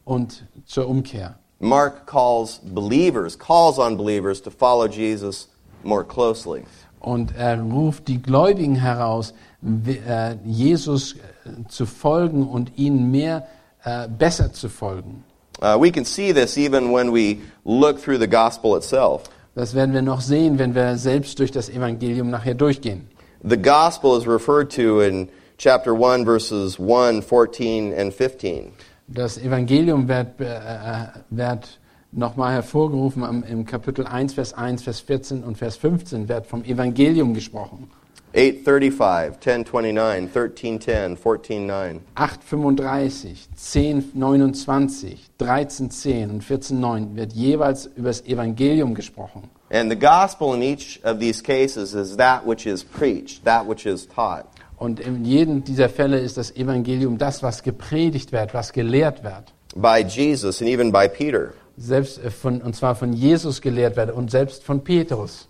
und 0.06 0.46
zur 0.66 0.88
Umkehr. 0.88 1.39
Mark 1.60 2.06
calls 2.06 2.60
believers, 2.64 3.36
calls 3.38 3.78
on 3.80 3.98
believers 3.98 4.42
to 4.42 4.50
follow 4.52 4.88
Jesus 4.88 5.48
more 5.84 6.04
closely. 6.04 6.64
Und 7.02 7.34
er 7.38 7.62
ruft 7.62 8.08
die 8.08 8.22
Gläubigen 8.22 8.76
heraus, 8.76 9.34
we- 9.62 10.00
äh, 10.06 10.36
Jesus 10.46 11.14
äh, 11.14 11.68
zu 11.70 11.86
folgen 11.86 12.48
und 12.48 12.78
ihnen 12.78 13.10
mehr 13.12 13.48
äh, 13.84 14.08
besser 14.08 14.52
zu 14.54 14.70
folgen. 14.70 15.24
Uh, 15.62 15.78
we 15.78 15.92
can 15.92 16.06
see 16.06 16.32
this 16.34 16.58
even 16.58 16.92
when 16.94 17.12
we 17.14 17.40
look 17.66 18.02
through 18.02 18.18
the 18.20 18.28
gospel 18.28 18.76
itself. 18.78 19.24
Das 19.56 19.74
werden 19.74 19.94
wir 19.94 20.02
noch 20.02 20.22
sehen, 20.22 20.58
wenn 20.60 20.74
wir 20.76 20.98
selbst 20.98 21.40
durch 21.40 21.52
das 21.52 21.70
Evangelium 21.70 22.30
nachher 22.30 22.54
durchgehen. 22.54 23.10
The 23.44 23.58
gospel 23.58 24.18
is 24.18 24.26
referred 24.28 24.70
to 24.76 25.02
in 25.02 25.28
chapter 25.58 25.94
1, 25.94 26.24
verses 26.26 26.78
1, 26.80 27.24
14, 27.26 27.94
and 27.94 28.14
15. 28.14 28.72
Das 29.12 29.40
Evangelium 29.40 30.08
wird, 30.08 30.40
äh, 30.40 30.46
äh, 30.46 31.08
wird 31.32 31.80
nochmal 32.12 32.54
hervorgerufen 32.54 33.24
am, 33.24 33.44
im 33.44 33.66
Kapitel 33.66 34.06
1, 34.06 34.34
Vers 34.34 34.54
1, 34.54 34.84
Vers 34.84 35.00
14 35.00 35.44
und 35.44 35.58
Vers 35.58 35.78
15 35.78 36.30
wird 36.30 36.46
vom 36.46 36.64
Evangelium 36.64 37.34
gesprochen. 37.34 37.90
835, 38.36 39.38
1029, 39.38 40.30
1310, 40.30 41.18
149. 41.18 42.02
8,35, 42.16 43.48
10,29, 43.58 45.18
13,10 45.40 46.30
und 46.30 46.44
14,9 46.44 47.16
wird 47.16 47.34
jeweils 47.34 47.88
über 47.88 48.10
das 48.10 48.24
Evangelium 48.26 48.94
gesprochen. 48.94 49.50
And 49.72 49.92
the 49.92 49.98
gospel 49.98 50.54
in 50.54 50.62
each 50.62 51.00
of 51.04 51.20
these 51.20 51.42
cases 51.42 51.96
is 51.96 52.16
that 52.18 52.46
which 52.46 52.68
is 52.68 52.84
preached, 52.84 53.44
that 53.46 53.68
which 53.68 53.88
is 53.88 54.08
taught. 54.08 54.46
Und 54.80 55.00
in 55.00 55.26
jedem 55.26 55.64
dieser 55.64 55.90
Fälle 55.90 56.20
ist 56.20 56.38
das 56.38 56.56
Evangelium 56.56 57.18
das, 57.18 57.44
was 57.44 57.64
gepredigt 57.64 58.32
wird, 58.32 58.54
was 58.54 58.74
gelehrt 58.74 59.24
wird. 59.24 59.54
by 59.76 60.04
Jesus 60.04 60.62
and 60.62 60.70
even 60.70 60.92
by 60.92 61.08
Peter. 61.08 61.54
Selbst 61.78 62.18
äh, 62.24 62.32
von, 62.32 62.62
und 62.62 62.76
zwar 62.76 62.96
von 62.96 63.14
Jesus 63.14 63.62
gelehrt 63.62 63.96
wird 63.96 64.12
und 64.12 64.32
selbst 64.32 64.64
von 64.64 64.84
Petrus. 64.84 65.48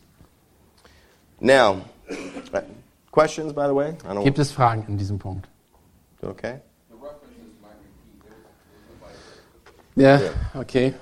Now, 1.39 1.81
questions, 3.11 3.53
by 3.53 3.67
the 3.67 3.75
way? 3.75 3.91
I 4.03 4.13
don't. 4.13 4.23
Gibt 4.23 4.39
es 4.39 4.51
Fragen 4.51 4.85
in 4.87 4.97
diesem 4.97 5.19
Punkt? 5.19 5.47
Okay. 6.21 6.59
Ja, 9.95 10.21
okay. 10.53 10.93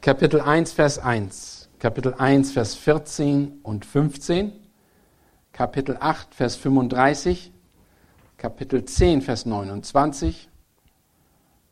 Kapitel 0.00 0.40
1, 0.40 0.72
Vers 0.72 0.98
1. 0.98 1.68
Kapitel 1.78 2.14
1, 2.14 2.52
Vers 2.52 2.74
14 2.74 3.60
und 3.62 3.86
15. 3.86 4.52
Kapitel 5.60 5.98
8, 6.00 6.34
Vers 6.34 6.56
35. 6.56 7.52
Kapitel 8.38 8.82
10, 8.82 9.20
Vers 9.20 9.44
29. 9.44 10.48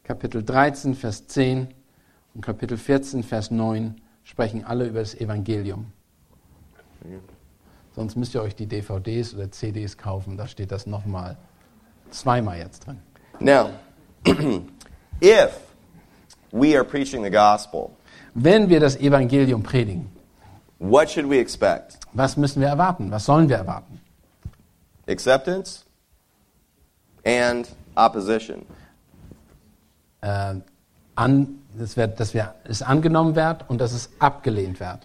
Kapitel 0.04 0.42
13, 0.42 0.94
Vers 0.94 1.26
10 1.26 1.68
und 2.34 2.42
Kapitel 2.42 2.76
14, 2.76 3.22
Vers 3.22 3.50
9 3.50 3.98
sprechen 4.24 4.62
alle 4.62 4.88
über 4.88 4.98
das 5.00 5.14
Evangelium. 5.14 5.86
Sonst 7.96 8.16
müsst 8.16 8.34
ihr 8.34 8.42
euch 8.42 8.54
die 8.54 8.66
DVDs 8.66 9.32
oder 9.32 9.50
CDs 9.50 9.96
kaufen, 9.96 10.36
da 10.36 10.46
steht 10.46 10.70
das 10.70 10.86
nochmal 10.86 11.38
zweimal 12.10 12.58
jetzt 12.58 12.86
drin. 12.86 12.98
Now, 13.40 13.70
if 15.22 15.58
we 16.52 16.76
are 16.76 16.84
preaching 16.84 17.24
the 17.24 17.30
gospel, 17.30 17.92
Wenn 18.34 18.68
wir 18.68 18.80
das 18.80 18.96
Evangelium 18.96 19.62
predigen, 19.62 20.10
what 20.78 21.08
should 21.10 21.28
we 21.28 21.38
expect? 21.38 21.98
was 22.12 22.36
müssen 22.36 22.60
wir 22.60 22.68
erwarten? 22.68 23.10
Was 23.10 23.24
sollen 23.24 23.48
wir 23.48 23.56
erwarten? 23.56 24.00
Acceptance 25.06 25.84
and 27.24 27.68
opposition. 27.96 28.66
Äh, 30.20 30.54
an, 31.14 31.58
dass, 31.76 31.96
wir, 31.96 32.06
dass 32.06 32.34
wir, 32.34 32.54
es 32.64 32.82
angenommen 32.82 33.34
wird 33.34 33.64
und 33.68 33.78
dass 33.80 33.92
es 33.92 34.10
abgelehnt 34.18 34.80
wird. 34.80 35.00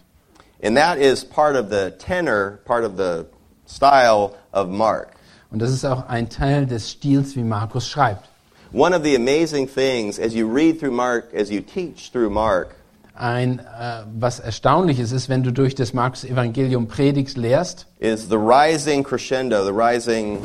And 0.62 0.76
that 0.76 0.98
is 0.98 1.24
part 1.24 1.56
of 1.56 1.68
the 1.68 1.90
tenor, 1.98 2.58
part 2.64 2.84
of 2.84 2.96
the 2.96 3.26
style 3.66 4.34
of 4.52 4.68
Mark. 4.68 5.10
Und 5.50 5.60
das 5.60 5.70
ist 5.70 5.84
auch 5.84 6.08
ein 6.08 6.28
Teil 6.28 6.66
des 6.66 6.90
Stils, 6.90 7.36
wie 7.36 7.44
Markus 7.44 7.88
schreibt. 7.88 8.28
One 8.72 8.96
of 8.96 9.04
the 9.04 9.14
amazing 9.14 9.68
things 9.68 10.18
as 10.18 10.34
you 10.34 10.48
read 10.48 10.80
through 10.80 10.92
Mark, 10.92 11.32
as 11.32 11.48
you 11.50 11.60
teach 11.60 12.10
through 12.10 12.30
Mark, 12.30 12.74
Ein, 13.16 13.60
äh, 13.60 14.02
was 14.18 14.40
erstaunliches 14.40 15.12
ist, 15.12 15.28
wenn 15.28 15.44
du 15.44 15.52
durch 15.52 15.76
das 15.76 15.92
Markus-Evangelium 15.94 16.88
predigst, 16.88 17.36
lehrst, 17.36 17.86
is 18.00 18.28
the 18.28 18.34
rising 18.36 19.04
crescendo, 19.04 19.64
the 19.64 19.70
rising 19.72 20.38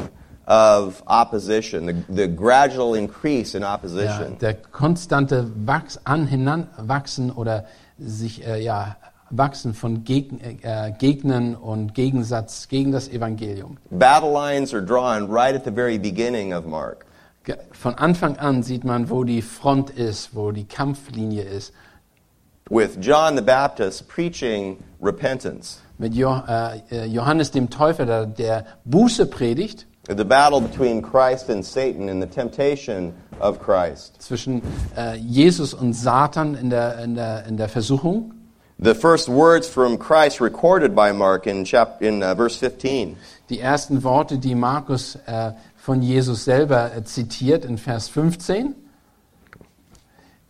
of 0.46 1.02
opposition, 1.08 1.88
the, 1.88 1.96
the 2.14 2.28
gradual 2.28 2.96
increase 2.96 3.56
in 3.58 3.64
ja, 3.64 3.74
opposition. 3.74 4.38
der 4.40 4.54
konstante 4.54 5.50
Wachs, 5.66 6.00
Anhinanwachsen 6.04 7.32
oder 7.32 7.66
sich 7.98 8.46
äh, 8.46 8.62
ja, 8.64 8.98
Wachsen 9.32 9.74
von 9.74 10.04
Geg 10.04 10.32
äh, 10.64 10.92
Gegnern 10.98 11.56
und 11.56 11.96
Gegensatz 11.96 12.68
gegen 12.68 12.92
das 12.92 13.08
Evangelium. 13.10 13.78
Battle 13.90 14.32
lines 14.32 14.74
are 14.76 14.84
drawn 14.84 15.28
right 15.32 15.56
at 15.56 15.66
the 15.66 15.72
very 15.72 15.98
beginning 15.98 16.54
of 16.54 16.66
Mark. 16.66 17.06
Ge- 17.46 17.58
Von 17.72 17.96
Anfang 17.96 18.38
an 18.38 18.62
sieht 18.62 18.84
man, 18.84 19.10
wo 19.10 19.24
die 19.24 19.42
Front 19.42 19.90
ist, 19.90 20.36
wo 20.36 20.52
die 20.52 20.66
Kampflinie 20.66 21.42
ist. 21.44 21.74
With 22.70 23.00
John 23.02 23.36
the 23.36 23.42
Baptist 23.42 24.08
preaching 24.08 24.78
repentance. 25.02 25.80
Mit 25.98 26.14
jo 26.14 26.42
äh, 26.48 26.80
äh, 26.92 27.06
Johannes 27.06 27.52
dem 27.52 27.70
Täufer, 27.70 28.06
der, 28.06 28.26
der 28.26 28.66
Buße 28.86 29.26
predigt 29.26 29.86
The 30.08 30.24
battle 30.24 30.60
between 30.60 31.04
Christ 31.04 31.50
and 31.50 31.64
Satan 31.64 32.10
and 32.10 32.20
the 32.20 32.28
temptation 32.28 33.14
of 33.40 33.60
Christ. 33.60 34.20
zwischen 34.20 34.62
äh, 34.98 35.16
Jesus 35.18 35.74
und 35.74 35.94
Satan 35.94 36.56
in 36.56 36.70
der, 36.72 36.98
in, 37.04 37.16
der, 37.16 37.46
in 37.46 37.58
der 37.58 37.70
Versuchung. 37.70 38.34
The 38.82 38.96
first 38.96 39.28
words 39.28 39.68
from 39.68 40.00
Christ 40.00 40.40
recorded 40.42 40.96
by 40.96 41.12
Mark 41.12 41.46
in, 41.46 41.64
chap- 41.66 42.02
in 42.02 42.24
uh, 42.24 42.34
verse 42.34 42.58
15. 42.58 43.18
Die 43.50 43.60
ersten 43.60 44.04
Worte, 44.04 44.40
die 44.40 44.56
Markus 44.56 45.16
äh, 45.26 45.52
von 45.76 46.02
Jesus 46.02 46.46
selber 46.46 46.96
äh, 46.96 47.04
zitiert 47.04 47.66
in 47.66 47.78
Vers 47.78 48.08
15. 48.08 48.74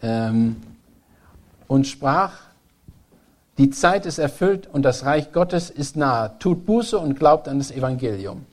Ähm, 0.01 0.57
und 1.69 1.87
sprach, 1.87 2.33
die 3.57 3.69
Zeit 3.69 4.05
ist 4.05 4.17
erfüllt 4.17 4.67
und 4.71 4.83
das 4.83 5.05
Reich 5.05 5.31
Gottes 5.31 5.69
ist 5.69 5.95
nahe. 5.95 6.31
Tut 6.39 6.65
Buße 6.65 6.97
und 6.97 7.17
glaubt 7.17 7.47
an 7.47 7.59
das 7.59 7.71
Evangelium. 7.71 8.45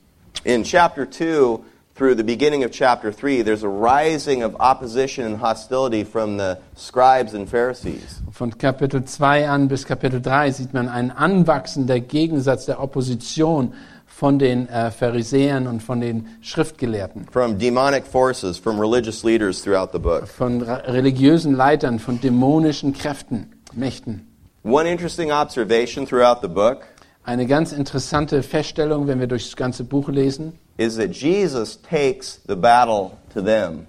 In 0.43 0.63
chapter 0.63 1.09
2 1.09 1.59
through 1.95 2.15
the 2.15 2.23
beginning 2.23 2.63
of 2.63 2.71
chapter 2.71 3.11
3, 3.11 3.41
there's 3.41 3.63
a 3.63 3.67
rising 3.67 4.43
of 4.43 4.55
opposition 4.59 5.25
and 5.25 5.41
hostility 5.41 6.03
from 6.03 6.37
the 6.37 6.57
scribes 6.75 7.33
and 7.33 7.49
Pharisees. 7.49 8.21
Von 8.31 8.51
Kapitel 8.51 9.03
2 9.03 9.49
an 9.49 9.67
bis 9.67 9.85
Kapitel 9.85 10.21
3 10.21 10.51
sieht 10.51 10.73
man 10.73 10.87
einen 10.87 11.09
Anwachsen 11.09 11.87
der 11.87 12.01
Gegensatz 12.01 12.65
der 12.65 12.79
Opposition 12.79 13.73
von 14.17 14.39
den 14.39 14.67
äh, 14.67 14.89
Pharisäern 14.89 15.67
und 15.67 15.83
von 15.83 16.01
den 16.01 16.25
Schriftgelehrten, 16.41 17.27
From 17.31 17.59
demonic 17.59 18.03
forces, 18.03 18.57
from 18.57 18.79
religious 18.79 19.23
leaders 19.23 19.61
throughout 19.61 19.89
the 19.93 19.99
book. 19.99 20.27
von 20.27 20.63
religiösen 20.63 21.53
Leitern, 21.53 21.99
von 21.99 22.19
dämonischen 22.19 22.93
Kräften, 22.93 23.51
Mächten. 23.73 24.25
One 24.63 24.89
interesting 24.89 25.31
observation 25.31 26.07
throughout 26.07 26.39
the 26.41 26.47
book 26.47 26.79
Eine 27.25 27.45
ganz 27.45 27.71
interessante 27.73 28.41
Feststellung, 28.41 29.05
wenn 29.05 29.19
wir 29.19 29.27
durch 29.27 29.45
das 29.45 29.55
ganze 29.55 29.83
Buch 29.83 30.09
lesen, 30.09 30.53
is 30.77 30.95
that 30.97 31.11
Jesus 31.11 31.79
takes 31.79 32.41
the 32.47 32.55
battle 32.55 33.11
to 33.35 33.41
them. 33.41 33.85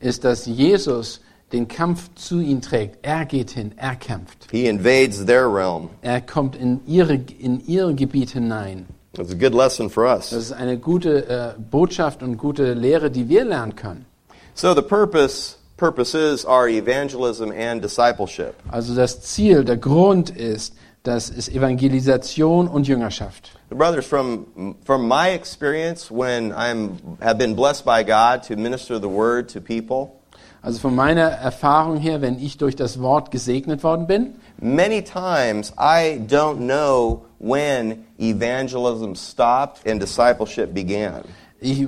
ist, 0.00 0.24
dass 0.24 0.46
Jesus 0.46 1.20
den 1.52 1.68
Kampf 1.68 2.08
zu 2.14 2.40
ihnen 2.40 2.62
trägt. 2.62 2.98
Er 3.02 3.26
geht 3.26 3.50
hin, 3.50 3.72
er 3.76 3.96
kämpft. 3.96 4.48
He 4.50 4.66
invades 4.66 5.26
their 5.26 5.46
realm. 5.46 5.90
Er 6.00 6.22
kommt 6.22 6.56
in 6.56 6.80
ihre, 6.86 7.14
in 7.16 7.60
ihr 7.66 7.92
Gebiet 7.92 8.30
hinein. 8.30 8.86
It's 9.18 9.32
a 9.32 9.36
good 9.36 9.54
lesson 9.54 9.90
for 9.90 10.04
us. 10.04 10.30
Das 10.30 10.44
ist 10.44 10.52
eine 10.52 10.78
gute 10.78 11.28
äh, 11.28 11.60
Botschaft 11.70 12.22
und 12.22 12.38
gute 12.38 12.74
Lehre, 12.74 13.10
die 13.10 13.28
wir 13.28 13.44
lernen 13.44 13.74
können. 13.76 14.06
So 14.54 14.74
the 14.74 14.82
purpose 14.82 15.56
purposes 15.76 16.44
are 16.44 16.68
evangelism 16.68 17.50
and 17.52 17.82
discipleship. 17.82 18.54
Also 18.70 18.94
das 18.94 19.20
Ziel, 19.22 19.64
der 19.64 19.76
Grund 19.76 20.30
ist, 20.30 20.74
das 21.02 21.30
ist 21.30 21.48
Evangelisation 21.48 22.68
und 22.68 22.86
Jüngerschaft. 22.86 23.52
Brothers, 23.70 24.06
from 24.06 24.74
from 24.84 25.08
my 25.08 25.30
experience 25.30 26.10
when 26.10 26.52
I'm 26.52 26.98
have 27.20 27.38
been 27.38 27.54
blessed 27.54 27.84
by 27.84 28.02
God 28.02 28.42
to 28.48 28.56
minister 28.56 29.00
the 29.00 29.08
word 29.08 29.52
to 29.52 29.60
people, 29.60 30.18
Also 30.60 30.80
von 30.80 30.94
meiner 30.94 31.22
Erfahrung 31.22 31.98
her, 31.98 32.20
wenn 32.20 32.38
ich 32.38 32.58
durch 32.58 32.74
das 32.74 33.00
Wort 33.00 33.30
gesegnet 33.30 33.84
worden 33.84 34.06
bin, 34.06 34.34
many 34.60 35.02
times 35.02 35.72
I 35.78 36.20
don't 36.26 36.60
know 36.60 37.24
when 37.38 38.04
evangelism 38.18 39.14
stopped 39.14 39.86
and 39.86 40.00
discipleship 40.00 40.74
began. 40.74 41.24
ich, 41.60 41.86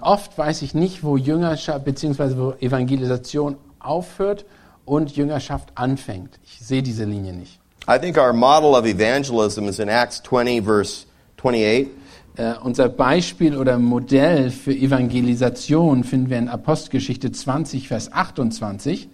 oft 0.00 0.36
weiß 0.36 0.62
ich 0.62 0.74
nicht, 0.74 1.02
wo 1.02 1.16
Jüngerschaft 1.16 1.84
bzw. 1.84 2.36
wo 2.36 2.52
Evangelisation 2.60 3.56
aufhört 3.78 4.44
und 4.84 5.16
Jüngerschaft 5.16 5.70
anfängt. 5.74 6.38
Ich 6.44 6.60
sehe 6.60 6.82
diese 6.82 7.04
Linie 7.04 7.32
nicht. 7.32 7.60
I 7.90 7.98
think 7.98 8.18
our 8.18 8.32
model 8.32 8.74
of 8.74 8.84
evangelism 8.84 9.66
is 9.68 9.78
in 9.78 9.88
Acts 9.88 10.22
20 10.22 10.62
verse 10.62 11.06
28. 11.38 11.88
Äh, 12.36 12.54
unser 12.62 12.88
Beispiel 12.88 13.56
oder 13.56 13.78
Modell 13.78 14.50
für 14.50 14.72
Evangelisation 14.72 16.04
finden 16.04 16.30
wir 16.30 16.38
in 16.38 16.48
Apostelgeschichte 16.48 17.32
20, 17.32 17.88
Vers 17.88 18.12
28. 18.12 19.08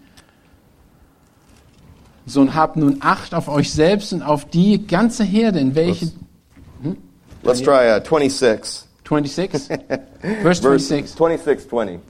So 2.26 2.40
und 2.40 2.54
habt 2.54 2.76
nun 2.76 2.98
Acht 3.00 3.34
auf 3.34 3.48
euch 3.48 3.72
selbst 3.72 4.12
und 4.12 4.22
auf 4.22 4.46
die 4.46 4.86
ganze 4.86 5.24
Herde, 5.24 5.58
in 5.60 5.74
welche 5.74 6.10
Let's 7.42 7.60
try 7.60 7.90
uh, 7.94 8.00
26. 8.02 8.84
26? 9.06 9.68
Verse 10.42 10.62
Verse 10.62 10.86
26. 10.86 11.14
26 11.14 11.68
20. 11.68 12.00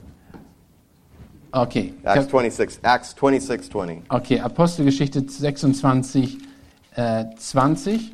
Okay. 1.51 1.93
Acts 2.03 2.13
Kap- 2.31 2.31
26 2.31 2.79
Acts 2.83 3.15
26 3.19 3.69
20. 3.71 4.01
Okay, 4.09 4.39
Apostelgeschichte 4.39 5.23
26, 5.27 6.37
äh, 6.95 7.25
20. 7.37 8.13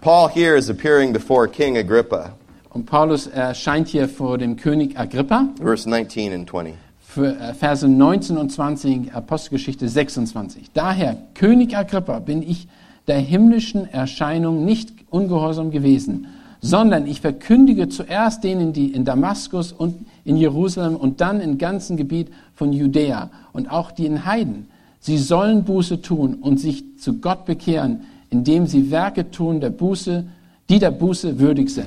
Paul 0.00 0.28
here 0.30 0.56
is 0.56 0.70
appearing 0.70 1.12
before 1.12 1.48
King 1.48 1.76
Agrippa, 1.76 2.32
Und 2.70 2.86
Paulus 2.86 3.26
erscheint 3.26 3.88
hier 3.88 4.08
vor 4.08 4.38
dem 4.38 4.56
König 4.56 4.98
Agrippa. 4.98 5.48
verse 5.60 5.88
19 5.88 6.32
and 6.32 6.48
20. 6.48 6.74
Äh, 7.16 7.54
Verse 7.54 7.86
19 7.86 8.36
und 8.36 8.50
20, 8.50 9.14
Apostelgeschichte 9.14 9.88
26. 9.88 10.70
Daher, 10.72 11.16
König 11.34 11.76
Agrippa, 11.76 12.18
bin 12.18 12.42
ich 12.42 12.68
der 13.06 13.18
himmlischen 13.18 13.90
Erscheinung 13.90 14.64
nicht 14.64 14.92
ungehorsam 15.10 15.70
gewesen, 15.70 16.26
sondern 16.60 17.06
ich 17.06 17.20
verkündige 17.20 17.88
zuerst 17.88 18.44
denen, 18.44 18.72
die 18.72 18.92
in 18.92 19.04
Damaskus 19.04 19.72
und 19.72 20.06
in 20.24 20.36
Jerusalem 20.36 20.96
und 20.96 21.20
dann 21.20 21.40
im 21.40 21.56
ganzen 21.56 21.96
Gebiet 21.96 22.28
von 22.54 22.72
Judäa 22.72 23.30
und 23.52 23.70
auch 23.70 23.92
den 23.92 24.26
Heiden. 24.26 24.66
Sie 25.00 25.16
sollen 25.16 25.64
Buße 25.64 26.02
tun 26.02 26.34
und 26.34 26.58
sich 26.58 26.98
zu 26.98 27.14
Gott 27.14 27.46
bekehren, 27.46 28.00
indem 28.30 28.66
sie 28.66 28.90
Werke 28.90 29.30
tun 29.30 29.60
der 29.60 29.70
Buße, 29.70 30.24
die 30.68 30.78
der 30.78 30.90
Buße 30.90 31.38
würdig 31.38 31.70
sind. 31.70 31.86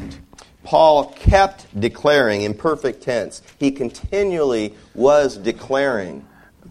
Paul 0.64 1.06
kept 1.16 1.66
declaring 1.80 2.42
in 2.42 2.54
perfect 2.54 3.04
tense. 3.04 3.42
He 3.60 3.72
continually 3.72 4.74
was 4.94 5.38
declaring. 5.38 6.26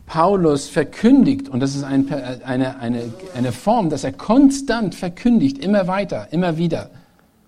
Paulus 0.06 0.68
verkündigt, 0.68 1.48
und 1.48 1.60
das 1.60 1.76
ist 1.76 1.84
ein, 1.84 2.12
eine, 2.44 2.78
eine, 2.80 3.12
eine 3.34 3.52
Form, 3.52 3.90
dass 3.90 4.02
er 4.02 4.12
konstant 4.12 4.94
verkündigt, 4.94 5.58
immer 5.58 5.86
weiter, 5.86 6.28
immer 6.32 6.56
wieder. 6.56 6.90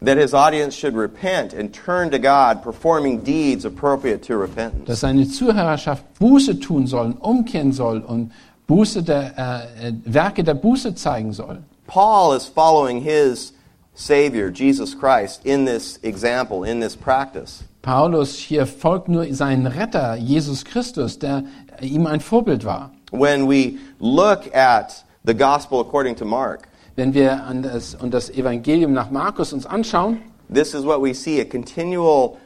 That 0.05 0.19
his 0.19 0.35
audience 0.35 0.77
should 0.77 0.97
repent 0.97 1.55
and 1.55 1.73
turn 1.73 2.11
to 2.11 2.19
God, 2.19 2.63
performing 2.63 3.23
deeds 3.23 3.65
appropriate 3.65 4.23
to 4.27 4.37
repentance. 4.37 4.85
Dass 4.87 5.01
seine 5.01 5.29
Zuhörerschaft 5.29 6.03
Buße 6.19 6.59
tun 6.59 6.89
sollen, 6.89 7.13
umkehren 7.15 7.73
soll 7.73 8.01
und 8.01 8.33
Buße 8.67 9.03
der, 9.03 9.67
äh, 9.81 9.93
Werke 10.05 10.43
der 10.43 10.55
Buße 10.55 10.95
zeigen 10.95 11.33
soll. 11.33 11.59
Paul 11.87 12.37
is 12.37 12.47
following 12.47 13.01
his 13.01 13.53
Savior, 13.95 14.51
Jesus 14.51 14.95
Christ, 14.95 15.45
in 15.45 15.65
this 15.65 15.99
example, 16.03 16.65
in 16.65 16.81
this 16.81 16.97
practice. 16.97 17.65
Paulus 17.83 18.39
hier 18.39 18.67
folgt 18.67 19.09
nur 19.09 19.27
seinen 19.35 19.67
Retter, 19.67 20.17
Jesus 20.17 20.65
Christus, 20.65 21.19
der 21.19 21.45
ihm 21.81 22.07
ein 22.07 22.21
Vorbild 22.21 22.65
war. 22.65 22.91
When 23.11 23.47
we 23.49 23.79
look 23.99 24.55
at 24.55 25.05
the 25.25 25.35
gospel 25.35 25.81
according 25.81 26.17
to 26.17 26.25
Mark, 26.25 26.69
Wenn 26.95 27.15
wir 27.15 27.45
an 27.45 27.63
das, 27.63 27.95
und 27.95 28.13
das 28.13 28.29
Evangelium 28.31 28.93
nach 28.93 29.11
Markus 29.11 29.53
uns 29.53 29.67
anschauen, 29.67 30.21
this 30.53 30.75
is 30.75 30.85
what 30.85 31.01
we 31.01 31.15
see 31.15 31.41
a 31.41 31.45
continual 31.45 32.39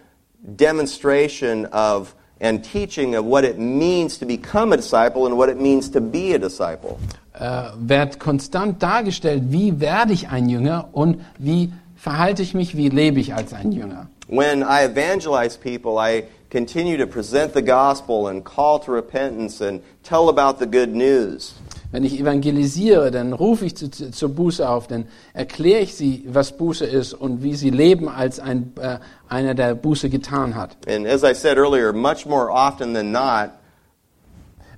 demonstration 0.57 1.67
of 1.67 2.15
and 2.41 2.63
teaching 2.63 3.17
of 3.17 3.25
what 3.25 3.45
it 3.45 3.59
means 3.59 4.19
to 4.19 4.27
become 4.27 4.73
a 4.73 4.77
disciple 4.77 5.27
and 5.27 5.37
what 5.37 5.49
it 5.49 5.59
means 5.59 5.91
to 5.91 6.01
be 6.01 6.35
a 6.35 6.39
disciple. 6.39 6.99
Äh, 7.39 7.63
wird 7.79 8.21
konstant 8.21 8.83
dargestellt, 8.83 9.45
wie 9.49 9.81
werde 9.81 10.13
ich 10.13 10.29
ein 10.29 10.49
Jünger 10.49 10.89
und 10.93 11.21
wie 11.39 11.73
verhalte 11.97 12.43
ich 12.43 12.55
mich, 12.55 12.77
wie 12.77 12.89
lebe 12.89 13.21
ich 13.21 13.35
als 13.35 13.53
ein 13.53 13.73
Jünger. 13.73 14.09
When 14.29 14.63
I 14.63 14.85
evangelize 14.85 15.57
people, 15.57 15.99
I 16.01 16.25
continue 16.51 16.97
to 16.99 17.07
present 17.07 17.53
the 17.55 17.63
gospel 17.63 18.29
and 18.29 18.45
call 18.45 18.81
to 18.81 18.93
repentance 18.93 19.61
and 19.61 19.81
tell 20.03 20.29
about 20.29 20.59
the 20.59 20.67
good 20.67 20.95
news. 20.95 21.55
Wenn 21.93 22.05
ich 22.05 22.19
evangelisiere, 22.19 23.11
dann 23.11 23.33
rufe 23.33 23.65
ich 23.65 23.77
zu, 23.77 23.91
zu, 23.91 24.11
zur 24.11 24.29
Buße 24.31 24.69
auf, 24.69 24.87
dann 24.87 25.07
erkläre 25.35 25.81
ich 25.81 25.95
sie, 25.95 26.25
was 26.27 26.57
Buße 26.57 26.85
ist 26.85 27.15
und 27.15 27.43
wie 27.43 27.55
sie 27.55 27.71
leben, 27.71 28.09
als 28.09 28.41
ein, 28.41 28.73
äh, 28.81 28.99
einer, 29.29 29.55
der 29.55 29.75
Buße 29.75 30.11
getan 30.11 30.57
hat. 30.57 30.77
And 30.89 31.07
as 31.07 31.23
I 31.23 31.33
said 31.33 31.57
earlier, 31.57 31.93
much 31.93 32.27
more 32.27 32.51
often 32.51 32.93
than 32.93 33.13
not, 33.13 33.51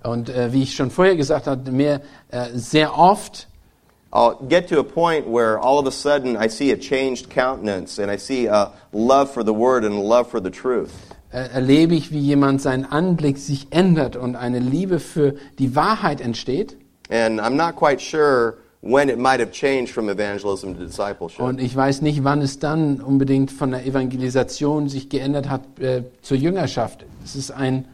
Und 0.03 0.29
äh, 0.29 0.53
wie 0.53 0.63
ich 0.63 0.75
schon 0.75 0.91
vorher 0.91 1.17
gesagt 1.17 1.47
habe, 1.47 1.71
mehr, 1.71 2.01
äh, 2.31 2.47
sehr 2.55 2.97
oft 2.99 3.47
I'll 4.11 4.39
get 4.49 4.71
to 4.71 4.81
a 4.81 4.83
point 4.83 5.27
where 5.27 5.59
all 5.61 5.79
of 5.79 5.87
a 5.87 5.91
sudden 5.91 6.35
I 6.35 6.49
see 6.49 6.73
a 6.73 6.77
changed 6.79 7.29
countenance 7.29 7.99
and 8.03 8.11
I 8.11 8.17
see 8.17 8.49
a 8.49 8.73
love 8.91 9.31
for 9.31 9.45
the 9.45 9.53
word 9.53 9.85
and 9.85 9.95
a 9.95 10.03
love 10.03 10.31
for 10.31 10.41
the 10.41 10.51
truth. 10.51 10.89
äh, 11.31 11.49
erlebe 11.53 11.95
ich, 11.95 12.11
wie 12.11 12.21
jemand 12.21 12.63
sein 12.63 12.85
Anblick 12.85 13.39
sich 13.39 13.69
ändert 13.71 14.17
und 14.17 14.37
eine 14.37 14.59
Liebe 14.59 14.99
für 14.99 15.35
die 15.59 15.75
Wahrheit 15.75 16.21
entsteht. 16.21 16.77
And 17.11 17.41
I'm 17.41 17.57
not 17.57 17.77
quite 17.77 18.01
sure 18.01 18.55
when 18.81 19.09
it 19.09 19.19
might 19.19 19.41
have 19.41 19.51
changed 19.51 19.93
from 19.93 20.09
evangelism 20.09 20.75
to 20.75 20.85
discipleship. 20.85 21.41
Und 21.41 21.61
ich 21.61 21.75
weiß 21.75 22.03
nicht, 22.03 22.25
wann 22.25 22.41
es 22.43 22.59
dann 22.59 23.01
unbedingt 23.01 23.51
von 23.51 23.71
der 23.71 23.87
Evangelisation 23.87 24.89
sich 24.89 25.09
geändert 25.09 25.49
hat 25.49 25.63
äh, 25.81 26.05
zur 26.23 26.37
Jüngerschaft. 26.37 27.05
Es 27.25 27.37
ist 27.37 27.51
ein, 27.51 27.87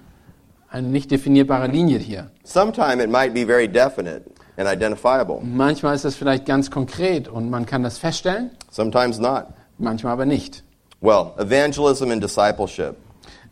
eine 0.75 0.89
nicht 0.89 1.11
definierbare 1.11 1.69
Linie 1.69 1.99
hier. 1.99 2.31
Sometime 2.43 3.01
it 3.03 3.09
might 3.09 3.33
be 3.33 3.47
very 3.47 3.69
definite 3.69 4.23
and 4.57 4.69
identifiable, 4.69 5.41
Manchmal 5.43 5.95
ist 5.95 6.05
das 6.05 6.17
vielleicht 6.17 6.47
ganz 6.47 6.71
konkret 6.71 7.29
und 7.29 7.49
man 7.49 7.65
kann 7.65 7.83
das 7.85 7.99
feststellen, 7.99 8.51
sometimes 8.71 9.19
not. 9.19 9.45
manchmal 9.79 10.13
aber 10.13 10.27
nicht. 10.27 10.65
Well, 11.01 11.33
evangelism 11.39 12.11
and 12.11 12.23
discipleship. 12.23 12.97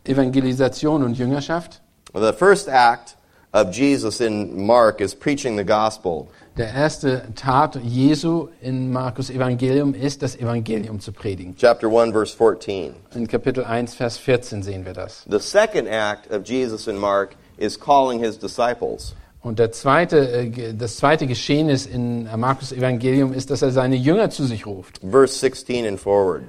Evangelisation 0.05 1.03
und 1.03 1.17
Jüngerschaft. 1.17 1.81
The 2.13 2.33
first 2.33 2.67
act 2.67 3.15
of 3.53 3.71
Jesus 3.71 4.19
in 4.19 4.65
Mark 4.65 4.99
is 4.99 5.15
preaching 5.15 5.57
the 5.57 5.63
gospel. 5.63 6.27
Der 6.55 6.71
erste 6.71 7.23
Tat 7.33 7.79
Jesu 7.83 8.49
in 8.61 8.91
Markus 8.91 9.31
Evangelium 9.31 9.95
ist, 9.95 10.21
das 10.21 10.35
Evangelium 10.35 10.99
zu 10.99 11.11
predigen. 11.11 11.55
Chapter 11.57 11.87
1, 11.87 12.11
verse 12.11 12.37
14. 12.37 12.93
In 13.15 13.27
Kapitel 13.27 13.63
1, 13.63 13.95
Vers 13.95 14.17
14 14.19 14.61
sehen 14.61 14.85
wir 14.85 14.93
das. 14.93 15.25
The 15.27 15.39
second 15.39 15.87
act 15.87 16.31
of 16.31 16.43
Jesus 16.45 16.87
in 16.87 16.95
Mark 16.95 17.35
is 17.57 17.79
calling 17.79 18.19
his 18.19 18.37
disciples. 18.37 19.15
Und 19.41 19.57
der 19.57 19.71
zweite, 19.71 20.29
äh, 20.29 20.73
das 20.75 20.97
zweite 20.97 21.25
Geschehnis 21.25 21.87
in 21.87 22.29
Markus 22.37 22.71
Evangelium 22.71 23.33
ist, 23.33 23.49
dass 23.49 23.63
er 23.63 23.71
seine 23.71 23.95
Jünger 23.95 24.29
zu 24.29 24.45
sich 24.45 24.67
ruft. 24.67 24.99
Verse 24.99 25.33
16 25.33 25.87
and 25.87 25.99
forward. 25.99 26.43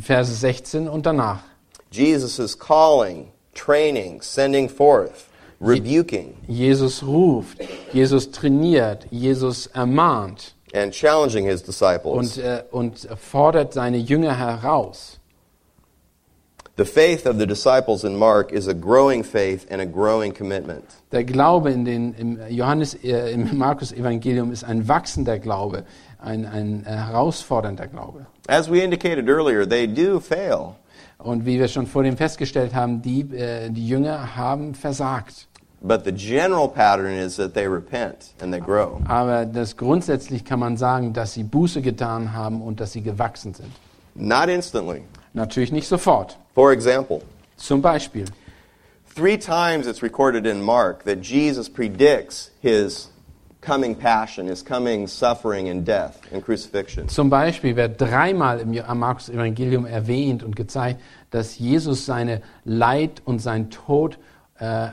Verse 0.00 0.32
16 0.32 0.88
und 0.88 1.04
danach. 1.04 1.42
Jesus 1.90 2.38
is 2.38 2.58
calling, 2.58 3.30
training, 3.54 4.22
sending 4.22 4.70
forth, 4.70 5.26
rebuking, 5.60 6.36
Jesus 6.48 7.02
ruft, 7.02 7.60
Jesus 7.92 8.26
trainiert, 8.30 9.06
Jesus 9.10 9.68
ermahnt 9.68 10.54
and 10.74 10.92
challenging 10.92 11.44
his 11.44 11.62
disciples. 11.62 12.16
und, 12.16 12.42
äh, 12.42 12.62
und 12.70 13.08
fordert 13.16 13.72
seine 13.72 13.98
Jünger 13.98 14.36
heraus. 14.36 15.18
The 16.76 16.86
faith 16.86 17.26
of 17.26 17.38
the 17.38 17.46
disciples 17.46 18.04
in 18.04 18.16
Mark 18.16 18.52
is 18.52 18.66
a 18.66 18.72
growing 18.72 19.22
faith 19.22 19.66
and 19.70 19.82
a 19.82 19.84
growing 19.84 20.32
commitment. 20.32 20.84
Der 21.12 21.24
Glaube 21.24 21.70
in 21.70 21.84
den, 21.84 22.14
im 22.14 22.38
Johannes, 22.48 22.94
äh, 22.94 23.32
im 23.32 23.58
Markus 23.58 23.92
Evangelium 23.92 24.50
ist 24.50 24.64
ein 24.64 24.88
wachsender 24.88 25.38
Glaube, 25.38 25.84
ein, 26.18 26.46
ein 26.46 26.86
äh, 26.86 26.90
herausfordernder 26.90 27.86
Glaube. 27.86 28.24
As 28.48 28.70
we 28.70 28.82
indicated 28.82 29.28
earlier, 29.28 29.68
they 29.68 29.86
do 29.86 30.20
fail. 30.20 30.76
Und 31.18 31.44
wie 31.44 31.58
wir 31.58 31.68
schon 31.68 31.86
vor 31.86 32.02
dem 32.02 32.16
festgestellt 32.16 32.74
haben, 32.74 33.02
die, 33.02 33.20
äh, 33.36 33.68
die 33.68 33.86
Jünger 33.86 34.36
haben 34.36 34.74
versagt. 34.74 35.48
But 35.82 36.04
the 36.04 36.12
general 36.12 36.68
pattern 36.68 37.14
is 37.14 37.36
that 37.36 37.54
they 37.54 37.66
repent 37.66 38.34
and 38.40 38.52
they 38.52 38.60
grow. 38.60 39.00
Aber 39.08 39.46
das 39.46 39.76
grundsätzlich 39.76 40.44
kann 40.44 40.58
man 40.60 40.76
sagen, 40.76 41.14
dass 41.14 41.32
sie 41.32 41.42
Buße 41.42 41.80
getan 41.80 42.34
haben 42.34 42.60
und 42.60 42.80
dass 42.80 42.92
sie 42.92 43.00
gewachsen 43.02 43.54
sind. 43.54 43.70
Not 44.14 44.48
instantly. 44.48 45.02
Natürlich 45.32 45.72
nicht 45.72 45.88
sofort. 45.88 46.36
For 46.54 46.72
example, 46.72 47.22
Zum 47.56 47.80
Beispiel, 47.80 48.26
three 49.14 49.38
times 49.38 49.86
it's 49.86 50.02
recorded 50.02 50.46
in 50.46 50.62
Mark 50.62 51.04
that 51.04 51.20
Jesus 51.22 51.68
predicts 51.68 52.50
his 52.60 53.10
coming 53.62 53.94
passion, 53.94 54.46
his 54.48 54.62
coming 54.62 55.06
suffering 55.06 55.68
and 55.68 55.84
death 55.86 56.18
and 56.32 56.42
crucifixion. 56.44 57.08
zum 57.08 57.30
Beispiel 57.30 57.76
wird 57.76 58.00
dreimal 58.00 58.60
im 58.60 58.72
Markus 58.98 59.28
Evangelium 59.28 59.86
erwähnt 59.86 60.42
und 60.42 60.56
gezeigt, 60.56 61.00
dass 61.30 61.58
Jesus 61.58 62.06
seine 62.06 62.40
Leid 62.64 63.22
und 63.24 63.38
sein 63.40 63.70
Tod 63.70 64.18
äh, 64.58 64.88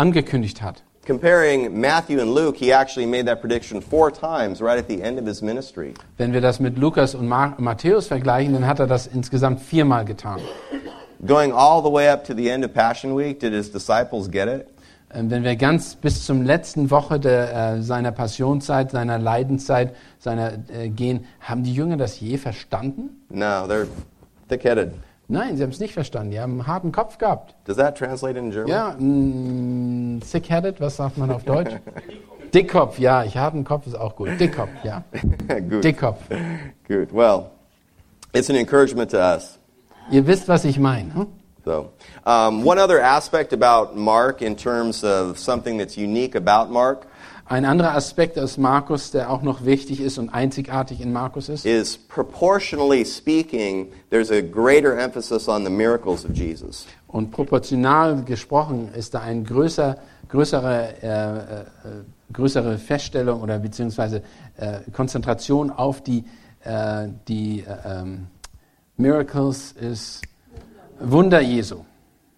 angekündigt 0.00 0.62
hat. 0.62 0.82
Comparing 1.06 1.80
Matthew 1.80 2.20
and 2.20 2.34
Luke, 2.34 2.56
he 2.56 2.72
actually 2.72 3.06
made 3.06 3.26
that 3.26 3.40
prediction 3.40 3.80
four 3.80 4.12
times 4.12 4.60
right 4.60 4.78
at 4.78 4.86
the 4.88 5.02
end 5.02 5.18
of 5.18 5.26
his 5.26 5.42
ministry. 5.42 5.94
Wenn 6.18 6.32
wir 6.32 6.40
das 6.40 6.60
mit 6.60 6.78
Lukas 6.78 7.14
und 7.14 7.26
Ma 7.26 7.54
Matthäus 7.58 8.06
vergleichen, 8.06 8.52
dann 8.52 8.66
hat 8.66 8.80
er 8.80 8.86
das 8.86 9.06
insgesamt 9.06 9.60
viermal 9.60 10.04
getan. 10.04 10.40
Going 11.26 11.52
all 11.52 11.82
the 11.82 11.90
way 11.90 12.08
up 12.08 12.24
to 12.24 12.34
the 12.34 12.48
end 12.48 12.64
of 12.64 12.72
Passion 12.72 13.16
Week, 13.16 13.40
did 13.40 13.52
his 13.52 13.70
disciples 13.70 14.30
get 14.30 14.48
it? 14.48 14.66
Ähm, 15.12 15.30
Wenn 15.30 15.42
wir 15.42 15.56
ganz 15.56 15.96
bis 15.96 16.24
zum 16.24 16.42
letzten 16.42 16.90
Woche 16.90 17.18
der, 17.18 17.74
äh, 17.76 17.82
seiner 17.82 18.12
Passionszeit, 18.12 18.90
seiner 18.90 19.18
Leidenszeit, 19.18 19.94
seiner 20.18 20.52
äh, 20.68 20.88
gehen, 20.88 21.26
haben 21.40 21.62
die 21.62 21.74
Jünger 21.74 21.96
das 21.96 22.20
je 22.20 22.36
verstanden? 22.38 23.20
No, 23.30 23.66
they're 23.66 23.86
thick 24.48 24.64
headed. 24.64 24.92
Nein, 25.30 25.56
sie 25.56 25.62
haben 25.62 25.70
es 25.70 25.78
nicht 25.78 25.94
verstanden. 25.94 26.32
Die 26.32 26.40
haben 26.40 26.52
einen 26.54 26.66
harten 26.66 26.90
Kopf 26.90 27.18
gehabt. 27.18 27.54
Does 27.64 27.76
that 27.76 27.96
translate 27.96 28.36
in 28.36 28.50
German? 28.50 28.68
Ja, 28.68 28.96
mm, 28.98 30.20
thick-headed, 30.20 30.80
was 30.80 30.96
sagt 30.96 31.18
man 31.18 31.30
auf 31.30 31.44
Deutsch? 31.44 31.72
Dickkopf, 32.52 32.98
ja, 32.98 33.22
ich 33.22 33.36
habe 33.36 33.54
einen 33.54 33.64
Kopf, 33.64 33.86
ist 33.86 33.94
auch 33.94 34.16
gut. 34.16 34.28
Dickkopf, 34.40 34.70
ja. 34.82 35.04
Good. 35.68 35.84
Dickkopf. 35.84 36.18
Good. 36.88 37.12
Well, 37.12 37.52
it's 38.32 38.50
an 38.50 38.56
encouragement 38.56 39.12
to 39.12 39.18
us. 39.18 39.56
Ihr 40.10 40.26
wisst, 40.26 40.48
was 40.48 40.64
ich 40.64 40.80
meine. 40.80 41.14
Hm? 41.14 41.26
So, 41.64 41.90
um, 42.26 42.64
one 42.64 42.80
other 42.80 43.00
aspect 43.00 43.52
about 43.52 43.96
Mark 43.96 44.42
in 44.42 44.56
terms 44.56 45.04
of 45.04 45.38
something 45.38 45.78
that's 45.78 45.96
unique 45.96 46.34
about 46.34 46.72
Mark 46.72 47.06
Ein 47.50 47.64
anderer 47.64 47.96
Aspekt 47.96 48.38
aus 48.38 48.58
Markus, 48.58 49.10
der 49.10 49.28
auch 49.28 49.42
noch 49.42 49.64
wichtig 49.64 50.00
ist 50.00 50.18
und 50.18 50.28
einzigartig 50.28 51.00
in 51.00 51.12
Markus 51.12 51.48
ist, 51.48 51.66
is 51.66 51.98
proportionally 51.98 53.04
speaking, 53.04 53.88
there's 54.08 54.30
a 54.30 54.40
greater 54.40 54.96
emphasis 54.96 55.48
on 55.48 55.64
the 55.64 55.70
miracles 55.70 56.24
of 56.24 56.30
Jesus. 56.32 56.86
und 57.08 57.32
proportional 57.32 58.22
gesprochen 58.22 58.90
ist 58.94 59.14
da 59.14 59.22
eine 59.22 59.42
größer, 59.42 59.96
größere, 60.28 61.02
äh, 61.02 61.38
äh, 61.38 61.64
größere 62.32 62.78
Feststellung 62.78 63.42
oder 63.42 63.58
beziehungsweise 63.58 64.22
äh, 64.56 64.88
Konzentration 64.92 65.72
auf 65.72 66.04
die, 66.04 66.22
äh, 66.62 67.08
die 67.26 67.64
äh, 67.66 68.00
ähm, 68.00 68.28
Miracles 68.96 69.72
ist 69.72 70.22
Wunder 71.00 71.40
Jesu. 71.40 71.80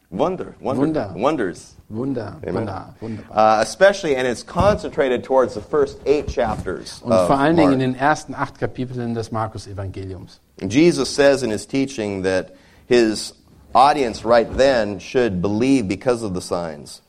Wonder, 0.09 0.55
wonder, 0.59 0.81
Wunder. 0.81 1.15
wonders. 1.15 1.77
Wunder, 1.93 2.37
Amen. 2.43 2.55
Wunder, 2.55 2.95
wunderbar. 3.01 3.59
Uh, 3.59 3.63
especially, 3.63 4.17
and 4.17 4.27
it's 4.27 4.43
concentrated 4.43 5.23
towards 5.23 5.55
the 5.55 5.61
first 5.61 5.99
eight 6.07 6.27
chapters 6.29 7.03
Und 7.03 7.13
vor 7.13 7.39
allen 7.39 7.57
Dingen 7.57 7.75
in 7.75 7.79
den 7.81 7.95
ersten 7.95 8.35
acht 8.35 8.59
Kapiteln 8.59 9.15
des 9.15 9.31
Markus-Evangeliums. 9.31 10.41
Jesus 10.69 11.15
says 11.15 11.43
in 11.43 11.51
his 11.51 11.67
teaching 11.67 12.23
that 12.23 12.55
his 12.87 13.35
audience 13.75 14.25
right 14.25 14.49
then 14.57 14.99
should 15.01 15.41
believe 15.43 15.89
because 15.89 16.25
of 16.25 16.35
the 16.35 16.41
signs. 16.41 17.03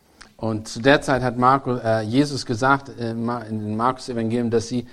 Und 0.44 0.68
zu 0.68 0.82
der 0.82 1.00
Zeit 1.00 1.22
hat 1.22 1.38
Markus, 1.38 1.80
äh, 1.86 2.02
Jesus 2.02 2.46
gesagt 2.46 2.90
äh, 3.00 3.12
in 3.12 3.26
dem 3.26 3.78
Markus-Evangelium, 3.78 4.50
dass 4.50 4.68
sie 4.68 4.86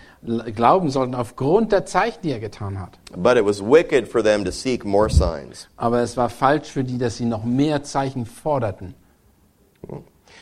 glauben 0.55 0.91
sollten 0.91 1.17
aufgrund 1.17 1.73
der 1.73 1.85
Zeichen, 1.87 2.21
die 2.23 2.31
er 2.31 2.39
getan 2.39 2.79
hat. 2.79 3.01
But 3.17 3.37
it 3.37 3.45
was 3.45 3.61
wicked 3.61 4.07
for 4.07 4.23
them 4.23 4.45
to 4.45 4.53
seek 4.53 4.85
more 4.85 5.11
signs. 5.11 5.67
Aber 5.77 6.03
es 6.03 6.17
war 6.17 6.29
falsch 6.29 6.69
für 6.69 6.85
die, 6.85 6.99
dass 6.99 7.17
sie 7.17 7.25
noch 7.25 7.43
mehr 7.43 7.83
Zeichen 7.83 8.27
forderten. 8.27 8.95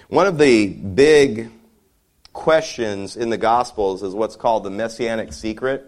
One 0.09 0.27
of 0.27 0.39
the 0.39 0.69
big 0.69 1.51
questions 2.33 3.17
in 3.17 3.31
the 3.31 3.39
Gospels 3.39 4.03
is 4.03 4.15
what's 4.15 4.37
called 4.37 4.65
the 4.65 4.71
messianic 4.71 5.33
secret. 5.33 5.83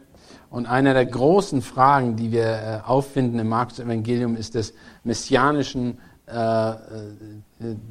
Und 0.51 0.67
eine 0.67 0.95
der 0.95 1.07
großen 1.07 1.63
Fragen, 1.63 2.17
die 2.17 2.33
wir 2.33 2.45
äh, 2.45 2.81
auffinden 2.85 3.39
im 3.39 3.49
Markus-Evangelium, 3.49 4.37
ist 4.37 4.57
des 4.57 4.75
messianischen, 5.05 5.99
äh, 6.27 6.33
äh, 6.33 6.77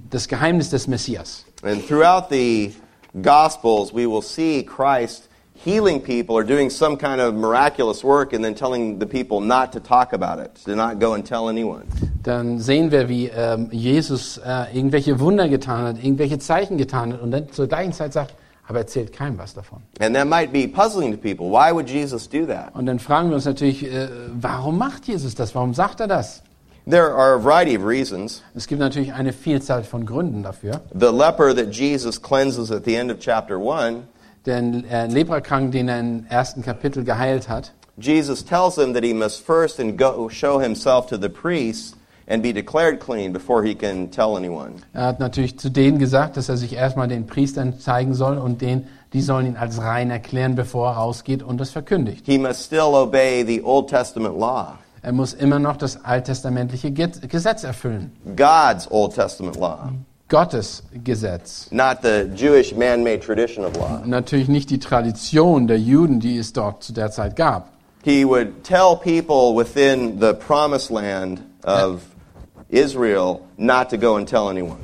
das 0.09 0.27
Geheimnis 0.27 0.69
des 0.69 0.87
Messias. 0.87 1.45
And 1.63 1.85
throughout 1.87 2.29
the 2.29 2.73
Gospels, 3.21 3.93
we 3.93 4.05
will 4.05 4.21
see 4.21 4.61
Christ 4.63 5.29
healing 5.55 6.01
people 6.01 6.35
or 6.35 6.43
doing 6.43 6.69
some 6.69 6.97
kind 6.97 7.21
of 7.21 7.33
miraculous 7.33 8.03
work 8.03 8.33
and 8.33 8.43
then 8.43 8.55
telling 8.55 8.99
the 8.99 9.07
people 9.07 9.39
not 9.39 9.71
to 9.73 9.79
talk 9.79 10.13
about 10.13 10.39
it, 10.39 10.55
to 10.65 10.75
not 10.75 10.99
go 10.99 11.13
and 11.13 11.25
tell 11.25 11.47
anyone. 11.47 11.87
Dann 12.23 12.59
sehen 12.59 12.91
wir, 12.91 13.07
wie 13.07 13.27
ähm, 13.27 13.69
Jesus 13.71 14.37
äh, 14.37 14.75
irgendwelche 14.75 15.19
Wunder 15.19 15.47
getan 15.47 15.85
hat, 15.85 16.03
irgendwelche 16.03 16.39
Zeichen 16.39 16.77
getan 16.77 17.13
hat 17.13 17.21
und 17.21 17.31
dann 17.31 17.51
zur 17.51 17.67
gleichen 17.67 17.93
Zeit 17.93 18.13
sagt, 18.13 18.33
aber 18.67 18.79
erzählt 18.79 19.13
keinem 19.13 19.37
was 19.37 19.53
davon. 19.53 19.81
And 19.99 20.15
that 20.15 20.27
might 20.27 20.51
be 20.51 20.67
puzzling 20.67 21.11
to 21.11 21.17
people. 21.17 21.49
Why 21.49 21.73
would 21.73 21.89
Jesus 21.89 22.29
do 22.29 22.45
that? 22.45 22.75
Und 22.75 22.85
dann 22.85 22.99
fragen 22.99 23.29
wir 23.29 23.35
uns 23.35 23.45
natürlich, 23.45 23.83
äh, 23.83 24.09
warum 24.33 24.77
macht 24.77 25.07
Jesus 25.07 25.33
das? 25.33 25.55
Warum 25.55 25.73
sagt 25.73 25.99
er 25.99 26.07
das? 26.07 26.43
There 26.87 27.13
are 27.13 27.35
a 27.35 27.43
variety 27.43 27.77
of 27.77 27.85
reasons. 27.85 28.43
Es 28.55 28.67
gibt 28.67 28.79
natürlich 28.79 29.13
eine 29.13 29.33
Vielzahl 29.33 29.83
von 29.83 30.05
Gründen 30.05 30.43
dafür. 30.43 30.81
The 30.93 31.07
leper 31.07 31.55
that 31.55 31.73
Jesus 31.73 32.21
cleanses 32.21 32.71
at 32.71 32.85
the 32.85 32.95
end 32.95 33.11
of 33.11 33.19
chapter 33.19 33.57
1, 33.57 34.03
Der 34.45 34.57
äh, 34.57 35.07
Leprakranken, 35.07 35.71
den 35.71 35.87
er 35.87 35.99
im 35.99 36.25
ersten 36.29 36.61
Kapitel 36.61 37.03
geheilt 37.03 37.49
hat, 37.49 37.73
Jesus 37.97 38.43
tells 38.43 38.77
him 38.77 38.93
that 38.93 39.03
he 39.03 39.13
must 39.13 39.45
first 39.45 39.79
and 39.79 39.97
go 39.97 40.29
show 40.29 40.59
himself 40.59 41.07
to 41.07 41.17
the 41.17 41.27
priest 41.27 41.95
and 42.29 42.41
be 42.43 42.53
declared 42.53 42.99
clean 42.99 43.33
before 43.33 43.63
he 43.65 43.73
can 43.75 44.11
tell 44.11 44.35
anyone. 44.37 44.73
er 44.93 45.03
hat 45.07 45.19
natürlich 45.19 45.57
zu 45.59 45.69
denen 45.69 45.99
gesagt, 45.99 46.37
dass 46.37 46.47
er 46.49 46.57
sich 46.57 46.73
erstmal 46.73 47.07
den 47.07 47.25
Priestern 47.27 47.79
zeigen 47.79 48.13
soll 48.13 48.37
und 48.37 48.61
den, 48.61 48.87
die 49.13 49.21
sollen 49.21 49.47
ihn 49.47 49.57
als 49.57 49.81
rein 49.81 50.11
erklären, 50.11 50.55
bevor 50.55 50.89
er 50.89 50.93
rausgeht 50.97 51.41
und 51.43 51.57
das 51.59 51.71
verkündigt. 51.71 52.25
He 52.27 52.37
must 52.37 52.63
still 52.65 52.93
obey 52.93 53.43
the 53.45 53.61
Old 53.63 53.89
Testament 53.89 54.37
law, 54.39 54.77
Er 55.01 55.13
muss 55.13 55.33
immer 55.33 55.59
noch 55.59 55.77
das 55.77 56.03
alttestamentliche 56.05 56.91
Ge- 56.91 57.09
Gesetz 57.27 57.63
erfüllen. 57.63 58.11
God's 58.35 58.85
Old 58.91 59.15
Testament 59.15 59.55
law, 59.57 59.89
Gottes 60.27 60.83
Gesetz. 61.03 61.69
not 61.71 61.99
the 62.03 62.27
Jewish 62.35 62.75
man 62.75 63.01
made 63.03 63.19
tradition 63.21 63.65
of 63.65 63.75
law. 63.77 64.01
Natürlich 64.05 64.47
nicht 64.49 64.69
die 64.69 64.77
Tradition 64.79 65.67
der 65.67 65.79
Juden, 65.79 66.19
die 66.19 66.37
es 66.37 66.53
dort 66.53 66.83
zu 66.83 66.93
der 66.93 67.09
Zeit 67.11 67.35
gab. 67.35 67.69
He 68.03 68.23
would 68.25 68.63
tell 68.63 68.95
people 68.95 69.55
within 69.55 70.19
the 70.21 70.33
promised 70.33 70.91
land 70.91 71.41
of 71.63 72.01
Israel 72.69 73.41
not 73.57 73.89
to 73.89 73.97
go 73.97 74.15
and 74.15 74.27
tell 74.27 74.47
anyone. 74.49 74.79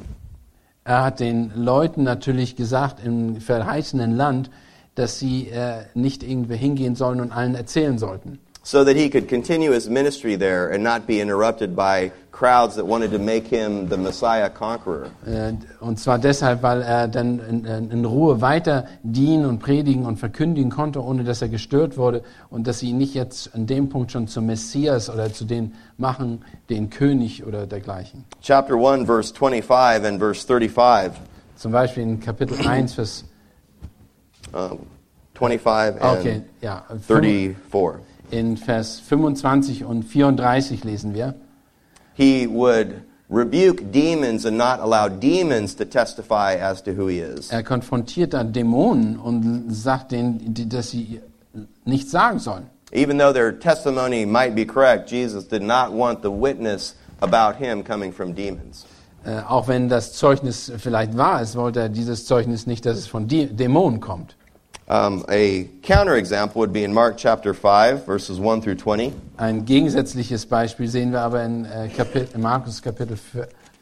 Er 0.84 1.04
hat 1.04 1.20
den 1.20 1.52
Leuten 1.56 2.04
natürlich 2.04 2.56
gesagt 2.56 3.04
im 3.04 3.42
verheißenen 3.42 4.16
Land, 4.16 4.52
dass 4.94 5.18
sie 5.18 5.50
äh, 5.50 5.86
nicht 5.96 6.22
irgendwo 6.24 6.54
hingehen 6.54 6.96
sollen 6.96 7.22
und 7.22 7.32
allen 7.32 7.56
erzählen 7.56 7.98
sollten. 7.98 8.40
so 8.66 8.84
that 8.84 8.96
he 8.96 9.10
could 9.10 9.30
continue 9.30 9.72
his 9.72 9.88
ministry 9.88 10.36
there 10.36 10.72
and 10.72 10.84
not 10.84 11.06
be 11.06 11.20
interrupted 11.20 11.76
by 11.76 12.12
crowds 12.36 12.76
that 12.76 12.86
wanted 12.86 13.12
to 13.12 13.18
make 13.20 13.48
him 13.48 13.88
the 13.90 13.96
Messiah 13.96 14.50
conqueror. 14.50 15.06
Äh, 15.26 15.54
Und 15.80 16.00
zwar 16.00 16.20
deshalb, 16.20 16.62
weil 16.64 16.82
er 16.82 17.08
dann 17.08 17.40
in, 17.40 17.64
in 17.66 17.92
in 17.92 18.06
Ruhe 18.06 18.42
weiter 18.42 18.86
dienen 19.04 19.46
und 19.46 19.60
predigen 19.60 20.06
und 20.06 20.18
verkündigen 20.18 20.70
konnte, 20.70 21.02
ohne 21.02 21.24
dass 21.24 21.42
er 21.42 21.48
gestört 21.48 21.96
wurde 21.98 22.24
und 22.50 22.68
dass 22.68 22.80
sie 22.80 22.90
ihn 22.90 22.98
nicht 22.98 23.14
jetzt 23.14 23.56
an 23.56 23.68
dem 23.68 23.88
Punkt 23.88 24.12
schon 24.12 24.28
zum 24.28 24.48
Messias 24.48 25.10
oder 25.10 25.32
zu 25.32 25.46
den 25.46 25.74
machen, 25.98 26.44
den 26.70 26.90
König 26.90 27.46
oder 27.46 27.66
dergleichen. 27.68 28.26
Chapter 28.42 28.76
1, 28.76 29.06
verse 29.06 29.34
25 29.34 30.06
and 30.06 30.20
verse 30.20 30.46
35. 30.46 31.14
Zum 31.56 31.72
Beispiel 31.72 32.04
in 32.04 32.20
Kapitel 32.20 32.58
1, 32.68 32.94
Vers 32.96 33.24
Um, 34.54 34.80
25 35.34 36.02
and 36.02 36.20
okay, 36.20 36.42
ja, 36.62 36.84
34. 37.08 37.56
in 38.32 38.58
Vers 38.58 39.00
25 39.00 39.84
und 39.86 40.04
34 40.04 40.84
lesen 40.84 41.14
wir. 41.14 41.34
He 42.18 42.48
would 42.48 43.02
rebuke 43.30 43.92
demons 43.92 44.46
and 44.46 44.58
not 44.58 44.80
allow 44.80 45.08
demons 45.10 45.76
to 45.76 45.86
testify 45.86 46.56
as 46.56 46.82
to 46.84 46.92
who 46.92 47.08
he 47.08 47.20
is. 47.20 47.52
Er 47.52 47.64
konfrontiert 47.64 48.34
da 48.34 48.44
Dämonen 48.44 49.18
und 49.18 49.74
sagt 49.74 50.12
denen, 50.12 50.54
dass 50.70 50.92
sie 50.92 51.20
nichts 51.86 52.12
sagen 52.12 52.40
sollen. 52.40 52.68
Even 52.92 53.18
though 53.18 53.34
their 53.34 53.52
testimony 53.52 54.26
might 54.26 54.56
be 54.56 54.66
correct, 54.66 55.10
Jesus 55.12 55.46
did 55.48 55.62
not 55.64 55.92
want 55.92 56.22
the 56.22 56.30
witness 56.32 56.96
about 57.22 57.56
him 57.58 57.84
coming 57.84 58.14
from 58.14 58.34
demons. 58.34 58.86
Äh, 59.26 59.42
auch 59.48 59.68
wenn 59.68 59.90
das 59.90 60.14
Zeugnis 60.14 60.72
vielleicht 60.78 61.18
wahr 61.18 61.42
ist, 61.42 61.56
wollte 61.56 61.80
er 61.80 61.90
dieses 61.90 62.26
Zeugnis 62.28 62.68
nicht, 62.68 62.86
dass 62.86 62.98
es 62.98 63.08
von 63.08 63.28
Dä- 63.28 63.48
Dämonen 63.52 64.00
kommt. 64.00 64.36
Um, 64.88 65.26
a 65.30 65.64
counterexample 65.82 66.56
would 66.56 66.72
be 66.72 66.84
in 66.84 66.94
Mark 66.94 67.18
chapter 67.18 67.56
5, 67.56 68.06
verses 68.06 68.40
1 68.40 68.62
through 68.62 68.76
20. 68.76 69.14
Ein 69.38 69.66
gegensätzliches 69.66 70.46
Beispiel 70.46 70.88
sehen 70.88 71.12
wir 71.12 71.22
aber 71.22 71.44
in, 71.44 71.66
äh, 71.66 71.90
Kapit 71.90 72.36
in 72.36 72.42
Markus 72.42 72.82
Kapitel 72.82 73.18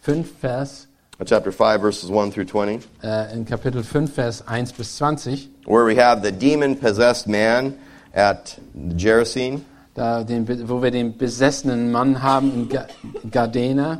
5, 0.01 0.31
Vers, 0.39 0.87
Uh, 1.19 1.25
Chapter 1.25 1.51
5, 1.51 1.79
verses 1.79 2.09
1 2.09 2.31
through 2.31 2.45
20, 2.45 2.81
äh, 3.03 3.33
in 3.35 3.45
Kapitel 3.45 3.83
5, 3.83 4.13
Vers 4.13 4.41
1 4.47 4.71
bis 4.71 4.97
20, 4.97 5.47
where 5.65 5.85
we 5.85 5.95
have 5.95 6.23
the 6.23 6.31
demon 6.31 6.75
possessed 6.75 7.27
man 7.27 7.77
at 8.15 8.57
Gerasene. 8.97 9.61
da 9.93 10.23
den, 10.23 10.47
wo 10.67 10.81
wir 10.81 10.89
den 10.89 11.15
besessenen 11.17 11.91
Mann 11.91 12.23
haben 12.23 12.51
in 12.53 12.69
Ga 12.69 12.87
Gardena, 13.29 13.99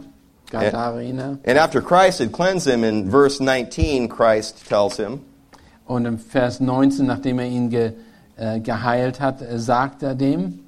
Gadarena. 0.50 1.38
And 1.46 1.58
after 1.60 1.82
Christ 1.82 2.20
had 2.20 2.32
cleansed 2.32 2.68
him, 2.68 2.84
in 2.84 3.12
verse 3.12 3.40
19, 3.40 4.08
Christ 4.10 4.66
tells 4.68 4.98
him, 4.98 5.22
Und 5.86 6.06
im 6.06 6.18
Vers 6.18 6.60
19, 6.60 7.06
nachdem 7.06 7.40
er 7.40 7.48
ihn 7.48 7.70
ge, 7.70 7.94
äh, 8.38 8.60
geheilt 8.60 9.20
hat, 9.20 9.42
äh, 9.42 9.60
sagt 9.60 10.04
er 10.04 10.16
dem, 10.16 10.60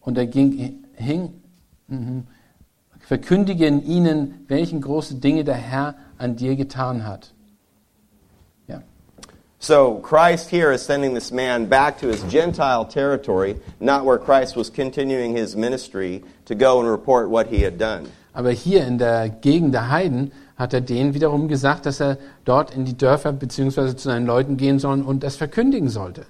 und 0.00 0.16
er 0.16 0.26
ging, 0.26 0.84
hing, 0.94 1.32
mhm, 1.88 2.24
verkündigen 3.00 3.84
ihnen, 3.84 4.44
welchen 4.48 4.80
große 4.80 5.16
Dinge 5.16 5.44
der 5.44 5.56
Herr 5.56 5.94
an 6.18 6.36
dir 6.36 6.56
getan 6.56 7.06
hat. 7.06 7.32
So 9.58 9.98
Christ 10.00 10.50
here 10.50 10.70
is 10.70 10.84
sending 10.84 11.14
this 11.14 11.32
man 11.32 11.66
back 11.66 11.98
to 11.98 12.06
his 12.06 12.22
Gentile 12.24 12.84
territory, 12.84 13.56
not 13.80 14.04
where 14.04 14.18
Christ 14.18 14.54
was 14.54 14.70
continuing 14.70 15.34
his 15.34 15.56
ministry, 15.56 16.22
to 16.44 16.54
go 16.54 16.78
and 16.78 16.88
report 16.88 17.30
what 17.30 17.48
he 17.48 17.62
had 17.62 17.78
done. 17.78 18.06
Aber 18.32 18.52
hier 18.52 18.86
in 18.86 18.98
der 18.98 19.28
Gegend 19.28 19.72
der 19.72 19.90
Heiden 19.90 20.30
hat 20.56 20.72
er 20.72 20.80
denen 20.80 21.14
wiederum 21.14 21.48
gesagt, 21.48 21.86
dass 21.86 22.00
er 22.00 22.18
dort 22.44 22.74
in 22.74 22.84
die 22.84 22.96
Dörfer 22.96 23.32
bzw. 23.32 23.94
zu 23.96 24.08
seinen 24.08 24.26
Leuten 24.26 24.56
gehen 24.56 24.78
soll 24.78 25.02
und 25.02 25.22
das 25.22 25.36
verkündigen 25.36 25.88
sollte. 25.88 26.22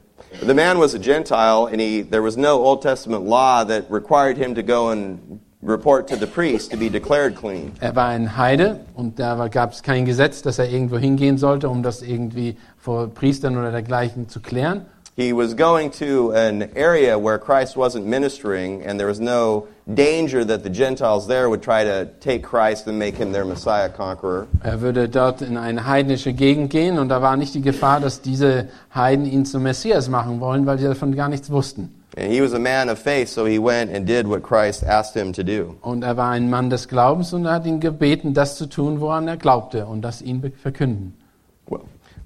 The 0.47 0.55
man 0.55 0.79
was 0.79 0.95
a 0.95 0.99
Gentile, 0.99 1.67
and 1.67 1.81
he, 1.81 2.03
there 2.03 2.23
was 2.23 2.37
no 2.37 2.63
Old 2.63 2.83
Testament 2.83 3.27
law 3.27 3.65
that 3.65 3.85
required 3.91 4.37
him 4.37 4.55
to 4.55 4.63
go 4.63 4.91
and 4.91 5.41
report 5.63 6.09
to 6.09 6.17
the 6.17 6.27
priest 6.27 6.71
to 6.71 6.77
be 6.77 6.91
declared 6.91 7.37
clean. 7.37 7.73
Er 7.81 7.95
war 7.97 8.07
ein 8.07 8.37
Heide 8.37 8.81
und 8.95 9.19
da 9.19 9.49
gab 9.49 9.73
es 9.73 9.83
kein 9.83 10.05
Gesetz, 10.05 10.43
dass 10.43 10.59
er 10.59 10.69
irgendwo 10.69 10.99
hingehen 10.99 11.39
sollte, 11.39 11.69
um 11.69 11.83
das 11.83 12.03
irgendwie 12.03 12.57
vor 12.77 13.09
Priestern 13.09 13.57
oder 13.57 13.71
dergleichen 13.71 14.29
zu 14.29 14.41
klären. 14.41 14.87
He 15.19 15.33
was 15.33 15.55
going 15.55 15.93
to 15.93 16.33
an 16.33 16.69
area 16.77 17.19
where 17.19 17.39
Christ 17.39 17.75
wasn't 17.75 18.05
ministering, 18.05 18.85
and 18.85 19.01
there 19.01 19.07
was 19.07 19.19
no 19.19 19.67
danger 19.95 20.45
that 20.45 20.63
the 20.63 20.69
Gentiles 20.69 21.27
there 21.27 21.49
would 21.49 21.63
try 21.63 21.85
to 21.85 22.05
take 22.21 22.43
Christ 22.43 22.87
and 22.87 22.99
make 22.99 23.17
him 23.17 23.33
their 23.33 23.47
Messiah 23.47 23.89
conqueror. 23.89 24.47
Er 24.63 24.83
würde 24.83 25.09
dort 25.09 25.41
in 25.41 25.57
eine 25.57 25.87
heidnische 25.87 26.35
Gegend 26.35 26.69
gehen 26.69 26.99
und 26.99 27.09
da 27.09 27.23
war 27.23 27.39
nicht 27.39 27.55
die 27.55 27.63
Gefahr, 27.63 27.99
dass 28.01 28.21
diese 28.21 28.69
Heiden 28.95 29.25
ihn 29.25 29.47
zum 29.47 29.63
Messias 29.63 30.11
machen 30.11 30.39
wollen, 30.41 30.67
weil 30.67 30.79
sie 30.79 30.85
davon 30.85 31.17
gar 31.17 31.31
nichts 31.31 31.51
wussten. 31.51 31.95
And 32.19 32.31
he 32.31 32.43
was 32.43 32.53
a 32.53 32.59
man 32.59 32.91
of 32.91 32.99
faith, 32.99 33.31
so 33.31 33.47
he 33.47 33.59
went 33.59 33.91
and 33.91 34.07
did 34.07 34.29
what 34.29 34.43
Christ 34.43 34.85
asked 34.85 35.15
him 35.15 35.33
to 35.33 35.43
do. 35.43 35.77
Und 35.81 36.05
er 36.05 36.19
war 36.19 36.29
ein 36.33 36.51
Mann 36.51 36.69
des 36.69 36.89
Glaubens 36.89 37.33
und 37.33 37.47
er 37.47 37.53
hat 37.53 37.65
ihn 37.65 37.81
gebeten, 37.81 38.35
das 38.35 38.59
zu 38.59 38.67
tun, 38.67 39.01
woran 39.01 39.29
er 39.29 39.39
glaubte 39.39 39.87
und 39.87 40.03
das 40.03 40.21
ihn 40.21 40.53
verkünden. 40.61 41.15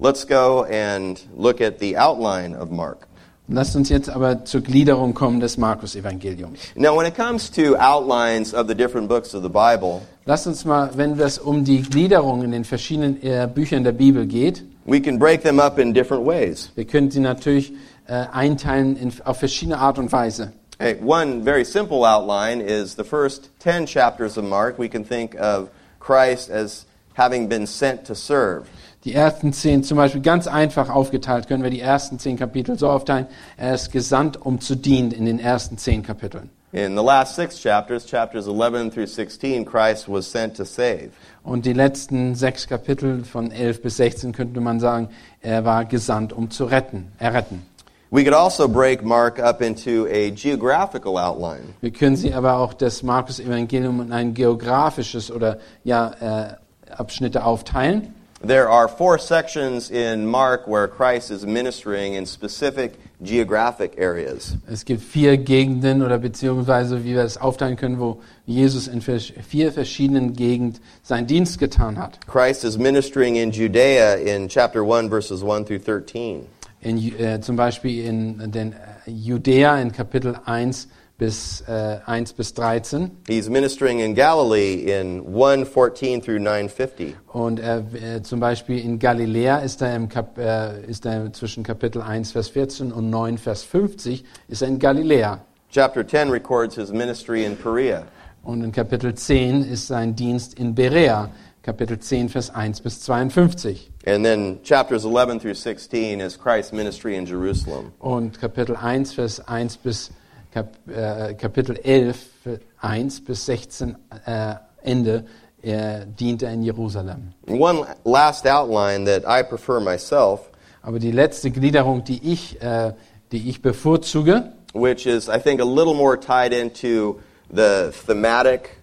Let's 0.02 0.24
go 0.24 0.64
and 0.64 1.20
look 1.36 1.60
at 1.60 1.78
the 1.78 1.98
outline 1.98 2.54
of 2.54 2.70
Mark. 2.70 3.06
Lasst 3.48 3.76
uns 3.76 3.90
jetzt 3.90 4.08
aber 4.08 4.46
zur 4.46 4.62
Gliederung 4.62 5.12
kommen 5.12 5.40
des 5.40 5.58
Markus-Evangeliums. 5.58 6.58
Now, 6.74 6.96
when 6.96 7.04
it 7.04 7.14
comes 7.14 7.50
to 7.50 7.76
outlines 7.76 8.54
of 8.54 8.66
the 8.66 8.74
different 8.74 9.08
books 9.10 9.34
of 9.34 9.42
the 9.42 9.50
Bible, 9.50 10.00
Lasst 10.24 10.46
uns 10.46 10.64
mal, 10.64 10.90
wenn 10.96 11.20
es 11.20 11.38
um 11.38 11.64
die 11.64 11.82
Gliederung 11.82 12.42
in 12.42 12.52
den 12.52 12.64
verschiedenen 12.64 13.22
äh, 13.22 13.46
Büchern 13.52 13.84
der 13.84 13.92
Bibel 13.92 14.24
geht, 14.24 14.64
we 14.86 15.02
can 15.02 15.18
break 15.18 15.42
them 15.42 15.60
up 15.60 15.78
in 15.78 15.92
different 15.92 16.24
ways. 16.24 16.70
wir 16.76 16.86
können 16.86 17.10
sie 17.10 17.20
natürlich 17.20 17.74
äh, 18.06 18.24
einteilen 18.32 18.96
in, 18.96 19.12
auf 19.24 19.38
verschiedene 19.38 19.78
Art 19.78 19.98
und 19.98 20.10
Weise. 20.12 20.52
Hey, 20.78 20.96
one 21.04 21.42
very 21.42 21.64
simple 21.64 22.06
outline 22.06 22.62
is 22.62 22.94
the 22.96 23.04
first 23.04 23.50
10 23.58 23.84
chapters 23.86 24.38
of 24.38 24.44
Mark. 24.44 24.78
We 24.78 24.88
can 24.88 25.04
think 25.04 25.34
of 25.38 25.68
Christ 25.98 26.50
as 26.50 26.86
having 27.18 27.50
been 27.50 27.66
sent 27.66 28.06
to 28.06 28.14
serve. 28.14 28.64
Die 29.04 29.14
ersten 29.14 29.54
zehn, 29.54 29.82
zum 29.82 29.96
Beispiel 29.96 30.20
ganz 30.20 30.46
einfach 30.46 30.90
aufgeteilt, 30.90 31.48
können 31.48 31.62
wir 31.62 31.70
die 31.70 31.80
ersten 31.80 32.18
zehn 32.18 32.36
Kapitel 32.38 32.78
so 32.78 32.90
aufteilen. 32.90 33.26
Er 33.56 33.74
ist 33.74 33.92
gesandt, 33.92 34.44
um 34.44 34.60
zu 34.60 34.74
dienen 34.74 35.10
in 35.10 35.24
den 35.24 35.38
ersten 35.38 35.78
zehn 35.78 36.02
Kapiteln. 36.02 36.50
In 36.72 36.96
the 36.96 37.02
last 37.02 37.34
six 37.34 37.58
chapters, 37.58 38.06
chapters 38.06 38.46
11 38.46 38.92
through 38.92 39.06
16, 39.06 39.64
Christ 39.64 40.06
was 40.06 40.30
sent 40.30 40.56
to 40.56 40.64
save. 40.64 41.10
Und 41.42 41.64
die 41.64 41.72
letzten 41.72 42.34
sechs 42.34 42.68
Kapitel 42.68 43.24
von 43.24 43.50
11 43.50 43.82
bis 43.82 43.96
16 43.96 44.32
könnte 44.32 44.60
man 44.60 44.78
sagen, 44.80 45.08
er 45.40 45.64
war 45.64 45.86
gesandt, 45.86 46.34
um 46.34 46.50
zu 46.50 46.66
retten, 46.66 47.10
erretten. 47.18 47.66
We 48.10 48.22
could 48.22 48.34
also 48.34 48.68
break 48.68 49.02
Mark 49.02 49.40
up 49.40 49.62
into 49.62 50.06
a 50.06 50.30
geographical 50.30 51.16
outline. 51.16 51.74
Wir 51.80 51.90
können 51.90 52.16
sie 52.16 52.34
aber 52.34 52.58
auch 52.58 52.74
das 52.74 53.02
Markus-Evangelium 53.02 54.02
in 54.02 54.12
ein 54.12 54.34
geografisches 54.34 55.30
oder 55.32 55.58
ja, 55.84 56.12
äh, 56.20 56.92
Abschnitte 56.92 57.44
aufteilen. 57.44 58.14
There 58.42 58.70
are 58.70 58.88
four 58.88 59.18
sections 59.18 59.90
in 59.90 60.26
Mark 60.26 60.66
where 60.66 60.88
Christ 60.88 61.30
is 61.30 61.44
ministering 61.44 62.14
in 62.14 62.24
specific 62.24 62.94
geographic 63.22 63.98
areas. 63.98 64.56
Es 64.66 64.86
gibt 64.86 65.02
vier 65.02 65.36
Gegenden 65.36 66.02
oder 66.02 66.18
beziehungsweise, 66.18 67.04
wie 67.04 67.10
wir 67.10 67.22
das 67.22 67.36
aufteilen 67.36 67.76
können, 67.76 68.00
wo 68.00 68.22
Jesus 68.46 68.88
in 68.88 69.02
vier 69.02 69.72
verschiedenen 69.72 70.32
Gegenden 70.32 70.80
seinen 71.02 71.26
Dienst 71.26 71.58
getan 71.58 71.98
hat. 71.98 72.18
Christ 72.26 72.64
is 72.64 72.78
ministering 72.78 73.36
in 73.36 73.50
Judea 73.50 74.14
in 74.14 74.48
chapter 74.48 74.82
1, 74.82 75.10
verses 75.10 75.42
1 75.42 75.66
through 75.66 75.84
13. 75.84 76.46
In, 76.80 76.96
äh, 77.18 77.42
zum 77.42 77.56
Beispiel 77.56 78.06
in 78.06 78.50
den 78.50 78.72
äh, 78.72 79.10
Judäa 79.10 79.78
in 79.82 79.92
Kapitel 79.92 80.34
1 80.46 80.88
bis, 81.20 81.60
äh, 81.68 81.98
1 82.06 82.32
bis 82.32 82.54
13 82.54 83.10
He's 83.28 83.48
ministering 83.48 84.00
in 84.00 84.14
Galilee 84.14 85.00
in 85.00 85.22
1, 85.32 85.68
14 85.68 86.22
through 86.22 86.38
950. 86.40 87.14
und 87.28 87.60
äh, 87.60 88.22
zum 88.22 88.40
Beispiel 88.40 88.78
in 88.82 88.98
Galiläa 88.98 89.58
ist 89.58 89.82
er, 89.82 89.94
im 89.94 90.08
Kap, 90.08 90.38
äh, 90.38 90.80
ist 90.86 91.04
er 91.06 91.30
zwischen 91.32 91.62
Kapitel 91.62 92.00
1 92.02 92.32
Vers 92.32 92.48
14 92.48 92.90
und 92.90 93.10
9 93.10 93.36
Vers 93.38 93.62
50 93.62 94.24
ist 94.48 94.62
er 94.62 94.68
in 94.68 94.78
Galiläa 94.78 95.44
Chapter 95.70 96.04
10 96.04 96.30
records 96.30 96.74
his 96.74 96.90
ministry 96.90 97.44
in 97.44 97.54
Perea. 97.56 98.04
und 98.42 98.64
in 98.64 98.72
Kapitel 98.72 99.14
10 99.14 99.62
ist 99.62 99.86
sein 99.88 100.16
Dienst 100.16 100.54
in 100.58 100.74
Berea 100.74 101.28
Kapitel 101.62 101.98
10 102.00 102.30
Vers 102.30 102.48
1 102.48 102.80
bis 102.80 103.02
52 103.02 103.90
And 104.06 104.24
then 104.24 104.58
chapters 104.62 105.04
11 105.04 105.40
through 105.40 105.54
16 105.54 106.20
is 106.20 106.38
Christ's 106.38 106.72
ministry 106.72 107.14
in 107.16 107.26
Jerusalem. 107.26 107.92
und 107.98 108.40
Kapitel 108.40 108.74
1 108.74 109.12
Vers 109.12 109.46
1 109.46 109.76
bis 109.76 110.10
Kap, 110.52 110.76
äh, 110.88 111.34
Kapitel 111.34 111.76
11 111.76 112.16
Vers 112.42 112.58
1 112.80 113.24
bis 113.24 113.46
16 113.46 113.96
äh, 114.26 114.54
Ende 114.82 115.24
äh, 115.62 116.06
dient 116.06 116.42
er 116.42 116.52
in 116.52 116.62
Jerusalem. 116.62 117.32
One 117.46 117.86
last 118.04 118.46
outline 118.46 119.04
that 119.04 119.24
I 119.26 119.42
prefer 119.42 119.80
myself, 119.80 120.50
Aber 120.82 120.98
die 120.98 121.12
letzte 121.12 121.50
Gliederung, 121.50 122.04
die 122.04 122.32
ich, 122.32 122.60
äh, 122.62 122.94
die 123.32 123.50
ich 123.50 123.60
bevorzuge, 123.60 124.52
which 124.72 125.06
is, 125.06 125.28
I 125.28 125.38
think, 125.38 125.60
a 125.60 125.64
little 125.64 125.94
more 125.94 126.18
tied 126.18 126.52
into 126.52 127.20
the 127.52 127.90
thematic 128.06 128.78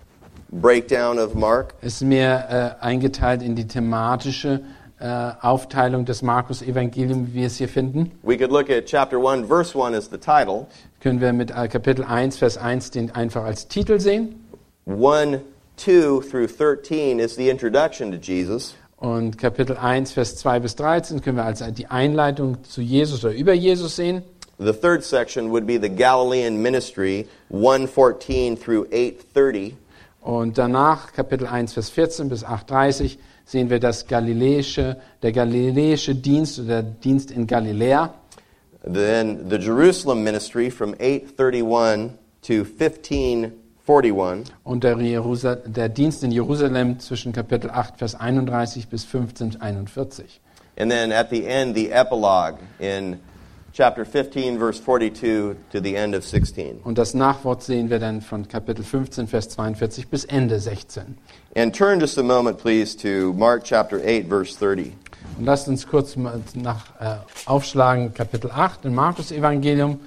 breakdown 0.51 1.17
of 1.17 1.33
Mark. 1.33 1.73
ist 1.81 2.01
mehr 2.01 2.77
äh, 2.81 2.85
eingeteilt 2.85 3.41
in 3.41 3.55
die 3.55 3.67
thematische 3.67 4.61
äh, 4.99 5.31
Aufteilung 5.41 6.05
des 6.05 6.21
Markus-Evangeliums, 6.21 7.29
wie 7.29 7.33
wir 7.33 7.47
es 7.47 7.57
hier 7.57 7.69
finden. 7.69 8.11
We 8.23 8.37
could 8.37 8.51
look 8.51 8.69
at 8.69 8.85
chapter 8.85 9.17
1, 9.17 9.47
verse 9.47 9.75
1 9.75 9.95
as 9.95 10.09
the 10.09 10.17
title, 10.17 10.67
Können 11.07 11.21
wir 11.21 11.31
mit 11.31 11.51
äh, 11.51 11.69
Kapitel 11.69 12.03
1, 12.03 12.35
Vers 12.35 12.57
1 12.57 12.91
den 12.91 13.11
einfach 13.11 13.45
als 13.45 13.69
Titel 13.69 13.97
sehen. 13.97 14.43
1, 14.87 15.39
2 15.77 16.19
through 16.29 16.47
13 16.47 17.19
is 17.19 17.33
the 17.33 17.47
introduction 17.47 18.11
to 18.11 18.17
Jesus. 18.17 18.75
Und 18.97 19.37
Kapitel 19.37 19.77
1, 19.77 20.11
Vers 20.11 20.35
2 20.35 20.59
bis 20.59 20.75
13 20.75 21.21
können 21.21 21.37
wir 21.37 21.45
als 21.45 21.63
die 21.75 21.87
Einleitung 21.87 22.61
zu 22.65 22.81
Jesus 22.81 23.23
oder 23.23 23.33
über 23.33 23.53
Jesus 23.53 23.95
sehen. 23.95 24.21
The 24.59 24.73
third 24.73 25.01
section 25.01 25.49
would 25.49 25.65
be 25.65 25.79
the 25.79 25.87
Galilean 25.87 26.61
ministry, 26.61 27.25
114 27.51 28.59
through 28.59 28.85
830. 28.91 29.77
Und 30.19 30.57
danach, 30.57 31.13
Kapitel 31.13 31.47
1, 31.47 31.71
Vers 31.71 31.89
14 31.89 32.27
bis 32.27 32.43
8,30, 32.43 33.17
sehen 33.45 33.69
wir 33.69 33.79
das 33.79 34.07
galiläische, 34.07 34.97
der 35.23 35.31
galiläische 35.31 36.15
Dienst 36.15 36.59
oder 36.59 36.81
der 36.81 36.91
Dienst 36.91 37.31
in 37.31 37.47
Galiläa. 37.47 38.13
Then 38.87 39.49
the 39.49 39.57
Jerusalem 39.57 40.23
ministry 40.23 40.69
from 40.69 40.95
831 40.99 42.17
to 42.43 42.63
1541. 42.63 44.45
Und 44.63 44.83
der, 44.83 44.97
Jerusal 44.97 45.61
der 45.65 45.89
Dienst 45.89 46.23
in 46.23 46.31
Jerusalem 46.31 46.99
zwischen 46.99 47.33
Kapitel 47.33 47.69
8, 47.69 47.97
Vers 47.97 48.15
31 48.15 48.87
bis 48.87 49.03
15, 49.03 49.61
41. 49.61 50.39
And 50.77 50.91
then 50.91 51.11
at 51.11 51.29
the 51.29 51.47
end, 51.47 51.75
the 51.75 51.91
epilogue 51.91 52.59
in 52.79 53.19
chapter 53.73 54.05
15, 54.05 54.57
verse 54.57 54.79
42 54.79 55.55
to 55.71 55.81
the 55.81 55.95
end 55.95 56.15
of 56.15 56.23
16. 56.23 56.81
Und 56.83 56.97
das 56.97 57.13
Nachwort 57.13 57.63
sehen 57.63 57.89
wir 57.89 57.99
dann 57.99 58.21
von 58.21 58.47
Kapitel 58.47 58.83
15, 58.83 59.27
Vers 59.27 59.49
42 59.49 60.07
bis 60.07 60.23
Ende 60.25 60.59
16. 60.59 61.17
And 61.55 61.73
turn 61.73 61.99
just 61.99 62.17
a 62.17 62.23
moment, 62.23 62.57
please, 62.57 62.95
to 62.97 63.33
Mark 63.33 63.63
chapter 63.63 63.99
8, 63.99 64.27
verse 64.27 64.55
30. 64.55 64.93
Und 65.37 65.45
lasst 65.45 65.67
uns 65.67 65.87
kurz 65.87 66.15
nach, 66.15 66.85
äh, 66.99 67.15
aufschlagen, 67.45 68.13
Kapitel 68.13 68.51
8 68.51 68.85
im 68.85 68.95
Markus-Evangelium. 68.95 69.99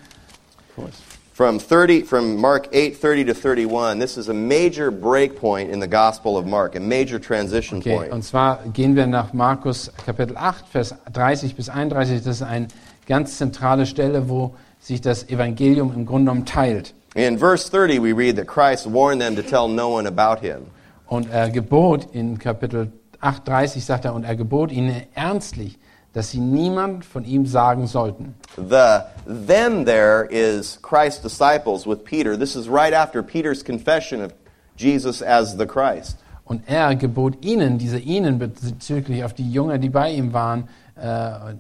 From 1.35 1.59
30, 1.59 2.05
from 2.05 2.37
Mark 2.37 2.69
8, 2.75 2.95
30 3.01 3.25
to 3.25 3.35
31, 3.35 3.99
this 3.99 4.17
is 4.19 4.29
a 4.29 4.35
major 4.35 4.91
break 4.91 5.39
point 5.41 5.71
in 5.71 5.81
the 5.81 5.87
Gospel 5.89 6.37
of 6.37 6.45
Mark, 6.45 6.77
a 6.77 6.81
major 6.81 7.19
transition 7.19 7.79
Okay, 7.79 7.97
point. 7.97 8.13
und 8.13 8.23
zwar 8.23 8.59
gehen 8.75 8.95
wir 8.95 9.07
nach 9.07 9.33
Markus 9.33 9.91
Kapitel 10.05 10.37
8, 10.37 10.67
Vers 10.69 10.95
30 11.13 11.57
bis 11.57 11.69
31. 11.71 12.23
Das 12.23 12.37
ist 12.37 12.43
eine 12.43 12.69
ganz 13.07 13.39
zentrale 13.39 13.87
Stelle, 13.87 14.29
wo 14.29 14.55
sich 14.81 15.01
das 15.01 15.29
Evangelium 15.31 15.95
im 15.95 16.05
Grunde 16.05 16.31
genommen 16.31 16.45
teilt. 16.45 16.93
In 17.15 17.39
verse 17.39 17.71
30, 17.71 18.03
we 18.03 18.13
read 18.13 18.37
that 18.37 18.47
Christ 18.47 18.87
warned 18.93 19.21
them 19.23 19.35
to 19.35 19.43
tell 19.43 19.67
no 19.67 19.89
one 19.97 20.07
about 20.07 20.41
him. 20.47 20.67
Und 21.07 21.31
er 21.31 21.49
gebot 21.51 22.07
in 22.13 22.39
Kapitel 22.39 22.93
8, 23.21 23.47
30 23.47 23.85
sagt 23.85 24.05
er, 24.05 24.15
und 24.15 24.25
er 24.25 24.37
gebot 24.37 24.73
ihnen 24.73 25.03
ernstlich, 25.15 25.79
dass 26.13 26.31
sie 26.31 26.41
niemand 26.41 27.05
von 27.05 27.25
ihm 27.25 27.47
sagen 27.47 27.87
sollten. 27.87 28.35
The 28.57 29.03
them 29.27 29.85
there 29.85 30.27
is 30.31 30.79
Christ's 30.83 31.23
disciples 31.23 31.87
with 31.87 32.05
Peter. 32.05 32.37
This 32.37 32.57
is 32.57 32.69
right 32.69 32.93
after 32.93 33.23
Peter's 33.23 33.65
confession 33.65 34.23
of 34.23 34.33
Jesus 34.77 35.23
as 35.23 35.57
the 35.57 35.67
Christ. 35.67 36.19
Und 36.45 36.63
er 36.67 36.97
gebot 36.97 37.45
ihnen, 37.45 37.79
diese 37.79 37.99
ihnen 37.99 38.39
bezüglich 38.41 39.23
auf 39.23 39.35
die 39.35 39.53
Jünger, 39.53 39.79
die 39.79 39.89
bei 39.89 40.11
ihm 40.11 40.33
waren 40.33 40.69
äh, 40.97 41.55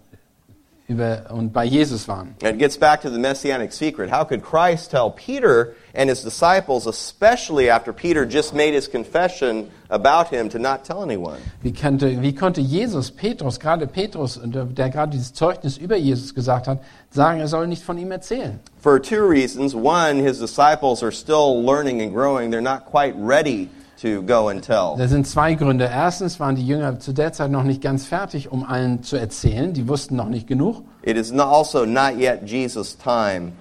über, 0.91 1.31
und 1.31 1.53
bei 1.53 1.65
Jesus 1.65 2.09
waren. 2.09 2.35
And 2.43 2.55
it 2.55 2.59
gets 2.59 2.77
back 2.77 3.01
to 3.03 3.11
the 3.11 3.19
messianic 3.19 3.73
secret. 3.73 4.11
How 4.11 4.25
could 4.25 4.43
Christ 4.43 4.91
tell 4.91 5.11
Peter 5.11 5.75
and 5.95 6.11
his 6.11 6.23
disciples, 6.23 6.87
especially 6.87 7.71
after 7.71 7.93
Peter 7.93 8.27
just 8.27 8.53
made 8.53 8.75
his 8.75 8.89
confession 8.89 9.71
about 9.89 10.29
him, 10.29 10.49
to 10.49 10.59
not 10.59 10.85
tell 10.85 11.03
anyone? 11.03 11.41
Wie 11.63 11.73
konnte, 11.73 12.21
wie 12.21 12.33
konnte 12.33 12.61
Jesus, 12.61 13.11
Petrus, 13.11 13.59
gerade 13.59 13.87
Petrus, 13.87 14.41
der, 14.43 14.65
der 14.65 14.91
gerade 14.91 15.13
dieses 15.13 15.33
Zeugnis 15.33 15.79
über 15.79 15.97
Jesus 15.97 16.35
gesagt 16.35 16.67
hat, 16.67 16.83
sagen, 17.11 17.39
er 17.39 17.49
soll 17.49 17.69
nicht 17.69 17.85
von 17.85 17.97
ihm 17.97 18.11
erzählen? 18.11 18.59
For 18.81 18.99
two 18.99 19.25
reasons. 19.25 19.75
One, 19.75 20.19
his 20.19 20.41
disciples 20.41 21.03
are 21.03 21.13
still 21.13 21.63
learning 21.65 22.03
and 22.03 22.13
growing. 22.13 22.51
They're 22.51 22.61
not 22.61 22.87
quite 22.87 23.15
ready 23.17 23.69
to 24.03 24.23
go 24.23 24.49
and 24.49 24.65
tell. 24.65 24.95
Da 24.97 25.09
sind 25.09 25.27
zwei 25.27 25.55
Gründe. 25.55 25.85
Erstens 25.93 26.41
waren 26.41 26.57
die 26.57 26.67
Jünger 26.67 26.99
zu 26.99 27.13
der 27.13 27.33
Zeit 27.33 27.51
noch 27.51 27.65
nicht 27.65 27.83
ganz 27.83 28.07
fertig, 28.07 28.51
um 28.51 28.65
allen 28.65 29.03
zu 29.03 29.17
erzählen. 29.17 29.73
Die 29.73 29.89
wussten 29.89 30.17
noch 30.17 30.29
nicht 30.29 30.47
genug. 30.47 30.83
It 31.03 31.17
is 31.17 31.33
no- 31.33 31.45
also 31.45 31.85
not 31.85 32.19
yet 32.19 32.49
Jesus' 32.49 32.97
time. 32.97 33.53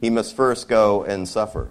He 0.00 0.10
must 0.10 0.34
first 0.34 0.68
go 0.68 1.04
and 1.08 1.26
suffer. 1.26 1.68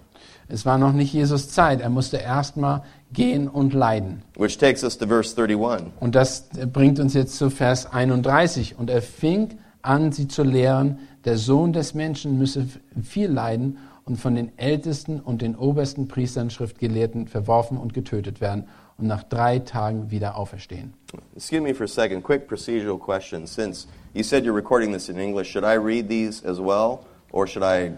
Es 0.47 0.65
war 0.65 0.77
noch 0.77 0.93
nicht 0.93 1.13
Jesus 1.13 1.49
Zeit. 1.49 1.81
Er 1.81 1.89
musste 1.89 2.17
erstmal 2.17 2.83
gehen 3.11 3.47
und 3.47 3.73
leiden. 3.73 4.23
Which 4.37 4.57
takes 4.57 4.83
us 4.83 4.97
to 4.97 5.07
verse 5.07 5.35
31. 5.35 5.91
Und 5.99 6.15
das 6.15 6.45
bringt 6.71 6.99
uns 6.99 7.13
jetzt 7.13 7.37
zu 7.37 7.49
Vers 7.49 7.91
31. 7.91 8.77
Und 8.77 8.89
er 8.89 9.01
fing 9.01 9.57
an, 9.81 10.11
sie 10.11 10.27
zu 10.27 10.43
lehren, 10.43 10.99
der 11.25 11.37
Sohn 11.37 11.73
des 11.73 11.93
Menschen 11.93 12.37
müsse 12.37 12.67
viel 13.01 13.29
leiden 13.29 13.77
und 14.05 14.17
von 14.17 14.35
den 14.35 14.57
Ältesten 14.57 15.19
und 15.19 15.41
den 15.41 15.55
obersten 15.55 16.07
Priestern, 16.07 16.49
Schriftgelehrten 16.49 17.27
verworfen 17.27 17.77
und 17.77 17.93
getötet 17.93 18.41
werden 18.41 18.67
und 18.97 19.07
nach 19.07 19.23
drei 19.23 19.59
Tagen 19.59 20.11
wieder 20.11 20.37
auferstehen. 20.37 20.93
Excuse 21.35 21.61
me 21.61 21.73
for 21.73 21.85
a 21.85 21.87
second. 21.87 22.23
Quick 22.23 22.47
procedural 22.47 22.97
question. 22.97 23.47
Since 23.47 23.87
you 24.13 24.23
said 24.23 24.43
you're 24.43 24.55
recording 24.55 24.91
this 24.91 25.09
in 25.09 25.17
English, 25.17 25.51
should 25.51 25.63
I 25.63 25.75
read 25.75 26.09
these 26.09 26.43
as 26.45 26.59
well, 26.59 27.05
or 27.31 27.47
should 27.47 27.63
I? 27.63 27.93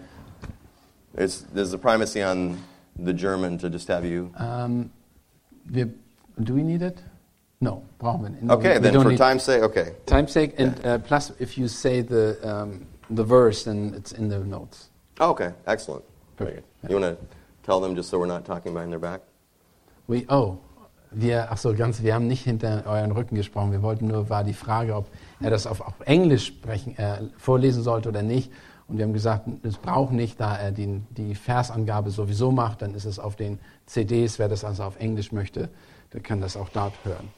Is 1.16 1.46
there's 1.54 1.70
the 1.70 1.78
primacy 1.78 2.22
on 2.22 2.58
the 2.98 3.12
German 3.12 3.58
to 3.58 3.68
just 3.68 3.88
have 3.88 4.04
you? 4.04 4.30
Ähm, 4.38 4.90
wir, 5.64 5.88
do 6.42 6.54
we 6.54 6.62
need 6.62 6.82
it? 6.82 7.02
No, 7.60 7.82
brauchen 7.98 8.22
wir 8.22 8.30
nicht. 8.30 8.50
Okay, 8.50 8.74
we 8.74 8.80
then 8.80 8.94
don't 8.94 9.02
for 9.02 9.16
time's 9.16 9.42
sake, 9.42 9.62
okay. 9.62 9.92
Time's 10.04 10.32
sake, 10.32 10.54
and 10.58 10.78
uh, 10.84 10.98
plus 10.98 11.32
if 11.40 11.56
you 11.56 11.68
say 11.68 12.02
the 12.02 12.36
um, 12.42 12.86
the 13.10 13.24
verse, 13.24 13.64
then 13.64 13.94
it's 13.96 14.12
in 14.12 14.28
the 14.28 14.38
notes. 14.38 14.90
Oh, 15.18 15.30
okay, 15.30 15.52
excellent. 15.66 16.04
Perfect. 16.36 16.64
You 16.88 16.98
want 16.98 17.18
to 17.18 17.36
tell 17.62 17.80
them 17.80 17.94
just 17.96 18.10
so 18.10 18.18
we're 18.18 18.26
not 18.26 18.44
talking 18.44 18.74
behind 18.74 18.92
their 18.92 18.98
back? 18.98 19.22
We, 20.08 20.26
oh, 20.28 20.58
wir, 21.10 21.48
ach 21.50 21.58
so, 21.58 21.74
ganz, 21.74 22.02
wir 22.02 22.14
haben 22.14 22.26
nicht 22.26 22.44
hinter 22.44 22.84
euren 22.86 23.12
Rücken 23.12 23.34
gesprochen. 23.34 23.72
Wir 23.72 23.82
wollten 23.82 24.08
nur, 24.08 24.28
war 24.28 24.44
die 24.44 24.52
Frage, 24.52 24.94
ob 24.94 25.06
er 25.40 25.50
das 25.50 25.66
auf, 25.66 25.80
auf 25.80 25.94
Englisch 26.04 26.46
sprechen, 26.46 26.96
äh, 26.98 27.22
vorlesen 27.38 27.82
sollte 27.82 28.10
oder 28.10 28.22
nicht. 28.22 28.52
Und 28.88 28.98
wir 28.98 29.04
haben 29.04 29.14
gesagt, 29.14 29.48
es 29.64 29.78
braucht 29.78 30.12
nicht, 30.12 30.38
da 30.38 30.54
er 30.54 30.70
die, 30.70 31.00
die 31.10 31.34
Versangabe 31.34 32.10
sowieso 32.10 32.52
macht, 32.52 32.82
dann 32.82 32.94
ist 32.94 33.04
es 33.04 33.18
auf 33.18 33.34
den 33.34 33.58
CDs. 33.86 34.38
Wer 34.38 34.48
das 34.48 34.64
also 34.64 34.84
auf 34.84 35.00
Englisch 35.00 35.32
möchte, 35.32 35.70
der 36.12 36.20
kann 36.20 36.40
das 36.40 36.56
auch 36.56 36.68
dort 36.68 36.92
hören. 37.04 37.28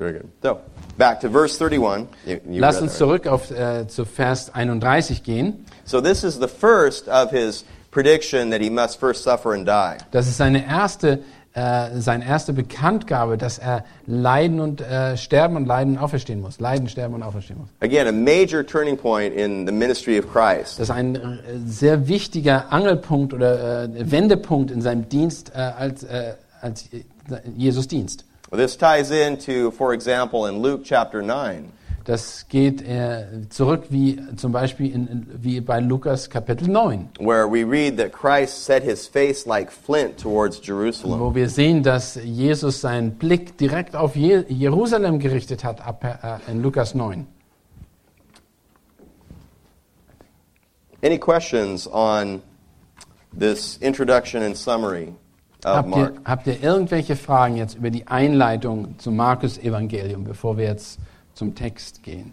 Very 0.00 0.12
good. 0.12 0.30
So, 0.42 0.60
back 0.96 1.20
to 1.20 1.28
verse 1.28 1.58
31. 1.58 2.08
You, 2.24 2.40
you 2.48 2.60
Lass 2.60 2.80
uns 2.80 2.96
zurück 2.96 3.26
auf, 3.26 3.50
äh, 3.50 3.86
zu 3.86 4.04
Vers 4.04 4.54
31 4.54 5.22
gehen. 5.22 5.66
So 5.84 6.00
this 6.00 6.24
is 6.24 6.38
the 6.40 6.48
first 6.48 7.06
of 7.08 7.30
his 7.30 7.64
prediction 7.90 8.50
that 8.50 8.62
he 8.62 8.70
must 8.70 8.98
first 8.98 9.24
suffer 9.24 9.52
and 9.52 9.66
die. 9.66 9.98
Das 10.10 10.26
ist 10.26 10.38
seine 10.38 10.66
erste, 10.66 11.20
äh, 11.52 11.98
seine 11.98 12.24
erste 12.24 12.54
Bekanntgabe, 12.54 13.36
dass 13.36 13.58
er 13.58 13.84
leiden 14.06 14.60
und 14.60 14.80
äh, 14.80 15.18
sterben 15.18 15.56
und 15.56 15.66
leiden 15.66 15.96
und 15.96 16.02
auferstehen 16.02 16.40
muss. 16.40 16.60
Leiden, 16.60 16.88
sterben 16.88 17.14
und 17.14 17.22
auferstehen 17.22 17.58
muss. 17.60 17.68
Again, 17.80 18.06
a 18.06 18.12
major 18.12 18.64
turning 18.64 18.96
point 18.96 19.34
in 19.34 19.66
the 19.66 19.72
ministry 19.72 20.18
of 20.18 20.32
Christ. 20.32 20.78
Das 20.78 20.88
ist 20.88 20.90
ein 20.90 21.16
äh, 21.16 21.18
sehr 21.66 22.08
wichtiger 22.08 22.72
Angelpunkt 22.72 23.34
oder 23.34 23.84
äh, 23.84 24.10
Wendepunkt 24.10 24.70
in 24.70 24.80
seinem 24.80 25.08
Dienst 25.08 25.52
äh, 25.54 25.58
als, 25.58 26.04
äh, 26.04 26.34
als 26.62 26.88
Jesus 27.54 27.86
Dienst. 27.86 28.24
This 28.50 28.76
ties 28.76 29.10
into, 29.12 29.70
for 29.70 29.92
example, 29.94 30.46
in 30.46 30.58
Luke 30.58 30.82
chapter 30.84 31.22
9. 31.22 31.72
Das 32.04 32.48
geht 32.48 32.82
äh, 32.82 33.48
zurück 33.50 33.84
wie 33.90 34.18
zum 34.34 34.50
Beispiel 34.50 34.92
in, 34.92 35.26
wie 35.40 35.60
bei 35.60 35.78
Lukas 35.78 36.28
Kapitel 36.28 36.66
9, 36.66 37.10
where 37.20 37.46
we 37.46 37.62
read 37.62 37.96
that 37.98 38.10
Christ 38.10 38.64
set 38.64 38.82
his 38.82 39.06
face 39.06 39.46
like 39.46 39.70
flint 39.70 40.18
towards 40.18 40.60
Jerusalem. 40.66 41.20
wo 41.20 41.34
wir 41.34 41.48
sehen, 41.48 41.82
dass 41.84 42.18
Jesus 42.24 42.80
seinen 42.80 43.12
Blick 43.12 43.56
direkt 43.58 43.94
auf 43.94 44.16
Je 44.16 44.44
Jerusalem 44.48 45.20
gerichtet 45.20 45.62
hat, 45.62 45.86
ab, 45.86 46.02
äh, 46.02 46.50
in 46.50 46.62
Lukas 46.62 46.94
9. 46.94 47.26
Any 51.02 51.18
questions 51.18 51.86
on 51.86 52.42
this 53.38 53.76
introduction 53.80 54.42
and 54.42 54.56
summary 54.56 55.14
Habt 55.64 55.96
ihr, 55.96 56.12
habt 56.24 56.46
ihr 56.46 56.62
irgendwelche 56.62 57.16
Fragen 57.16 57.56
jetzt 57.56 57.76
über 57.76 57.90
die 57.90 58.06
Einleitung 58.06 58.98
zum 58.98 59.16
Markus 59.16 59.58
Evangelium, 59.58 60.24
bevor 60.24 60.56
wir 60.56 60.64
jetzt 60.64 60.98
zum 61.34 61.54
Text 61.54 62.02
gehen? 62.02 62.32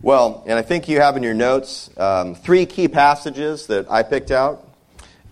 Well, 0.00 0.42
and 0.46 0.58
I 0.58 0.62
think 0.62 0.88
you 0.88 1.00
have 1.00 1.16
in 1.16 1.24
your 1.24 1.34
notes 1.34 1.90
um, 1.96 2.36
three 2.36 2.66
key 2.66 2.86
passages 2.86 3.66
that 3.66 3.86
I 3.90 4.02
picked 4.02 4.30
out. 4.30 4.58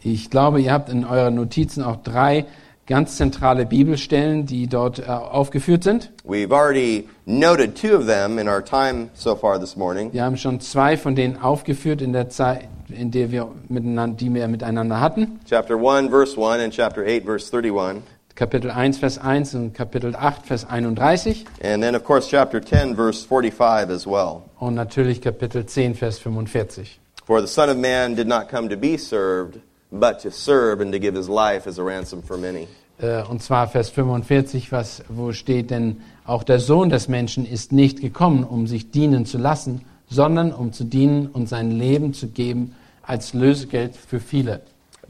Ich 0.02 0.30
glaube, 0.30 0.60
ihr 0.60 0.72
habt 0.72 0.88
in 0.88 1.04
euren 1.04 1.34
Notizen 1.34 1.82
auch 1.82 1.96
drei 1.96 2.46
ganz 2.86 3.16
zentrale 3.16 3.66
Bibelstellen, 3.66 4.46
die 4.46 4.66
dort 4.66 4.98
äh, 4.98 5.04
aufgeführt 5.04 5.84
sind. 5.84 6.12
We've 6.24 6.52
already 6.52 7.08
noted 7.24 7.74
two 7.74 7.96
of 7.96 8.06
them 8.06 8.38
in 8.38 8.48
our 8.48 8.62
time 8.62 9.08
so 9.14 9.34
far 9.34 9.58
this 9.58 9.76
morning. 9.76 10.12
Wir 10.12 10.24
haben 10.24 10.36
schon 10.36 10.60
zwei 10.60 10.96
von 10.96 11.14
denen 11.14 11.40
aufgeführt 11.40 12.02
in 12.02 12.12
der 12.12 12.28
Zeit, 12.28 12.68
in 12.88 13.10
der 13.10 13.30
wir 13.30 13.48
miteinander, 13.68 14.16
die 14.16 14.32
wir 14.32 14.48
miteinander 14.48 15.00
hatten. 15.00 15.40
Chapter 15.48 15.76
1, 15.76 16.10
verse 16.10 16.36
1, 16.36 16.62
and 16.62 16.72
chapter 16.72 17.02
8, 17.06 17.24
verse 17.24 17.50
31. 17.50 18.02
Kapitel 18.34 18.70
1, 18.72 18.98
Vers 18.98 19.18
1 19.18 19.54
und 19.54 19.74
Kapitel 19.74 20.16
8, 20.16 20.44
Vers 20.44 20.64
31. 20.68 21.44
And 21.62 21.80
then, 21.80 21.94
of 21.94 22.02
course, 22.02 22.28
chapter 22.28 22.60
10, 22.60 22.96
verse 22.96 23.24
45 23.24 23.90
as 23.90 24.06
well. 24.08 24.42
Und 24.58 24.74
natürlich 24.74 25.20
Kapitel 25.20 25.64
10, 25.64 25.94
Vers 25.94 26.18
45. 26.18 26.98
For 27.26 27.40
the 27.40 27.46
Son 27.46 27.70
of 27.70 27.76
Man 27.76 28.16
did 28.16 28.26
not 28.26 28.48
come 28.48 28.68
to 28.68 28.76
be 28.76 28.96
served, 28.98 29.60
but 29.92 30.18
to 30.22 30.32
serve 30.32 30.80
and 30.82 30.92
to 30.92 30.98
give 30.98 31.14
his 31.14 31.28
life 31.28 31.68
as 31.68 31.78
a 31.78 31.84
ransom 31.84 32.22
for 32.22 32.36
many. 32.36 32.66
Äh, 33.00 33.22
Und 33.22 33.40
zwar 33.40 33.68
Vers 33.68 33.90
45, 33.90 34.72
was, 34.72 35.04
wo 35.08 35.30
steht, 35.32 35.70
denn 35.70 36.00
auch 36.26 36.42
der 36.42 36.58
Sohn 36.58 36.90
des 36.90 37.06
Menschen 37.06 37.46
ist 37.46 37.70
nicht 37.70 38.00
gekommen, 38.00 38.42
um 38.42 38.66
sich 38.66 38.90
dienen 38.90 39.26
zu 39.26 39.38
lassen, 39.38 39.82
sondern 40.08 40.52
um 40.52 40.72
zu 40.72 40.84
dienen 40.84 41.26
und 41.26 41.48
sein 41.48 41.70
Leben 41.70 42.14
zu 42.14 42.28
geben 42.28 42.74
als 43.02 43.34
Lösegeld 43.34 43.96
für 43.96 44.20
viele. 44.20 44.60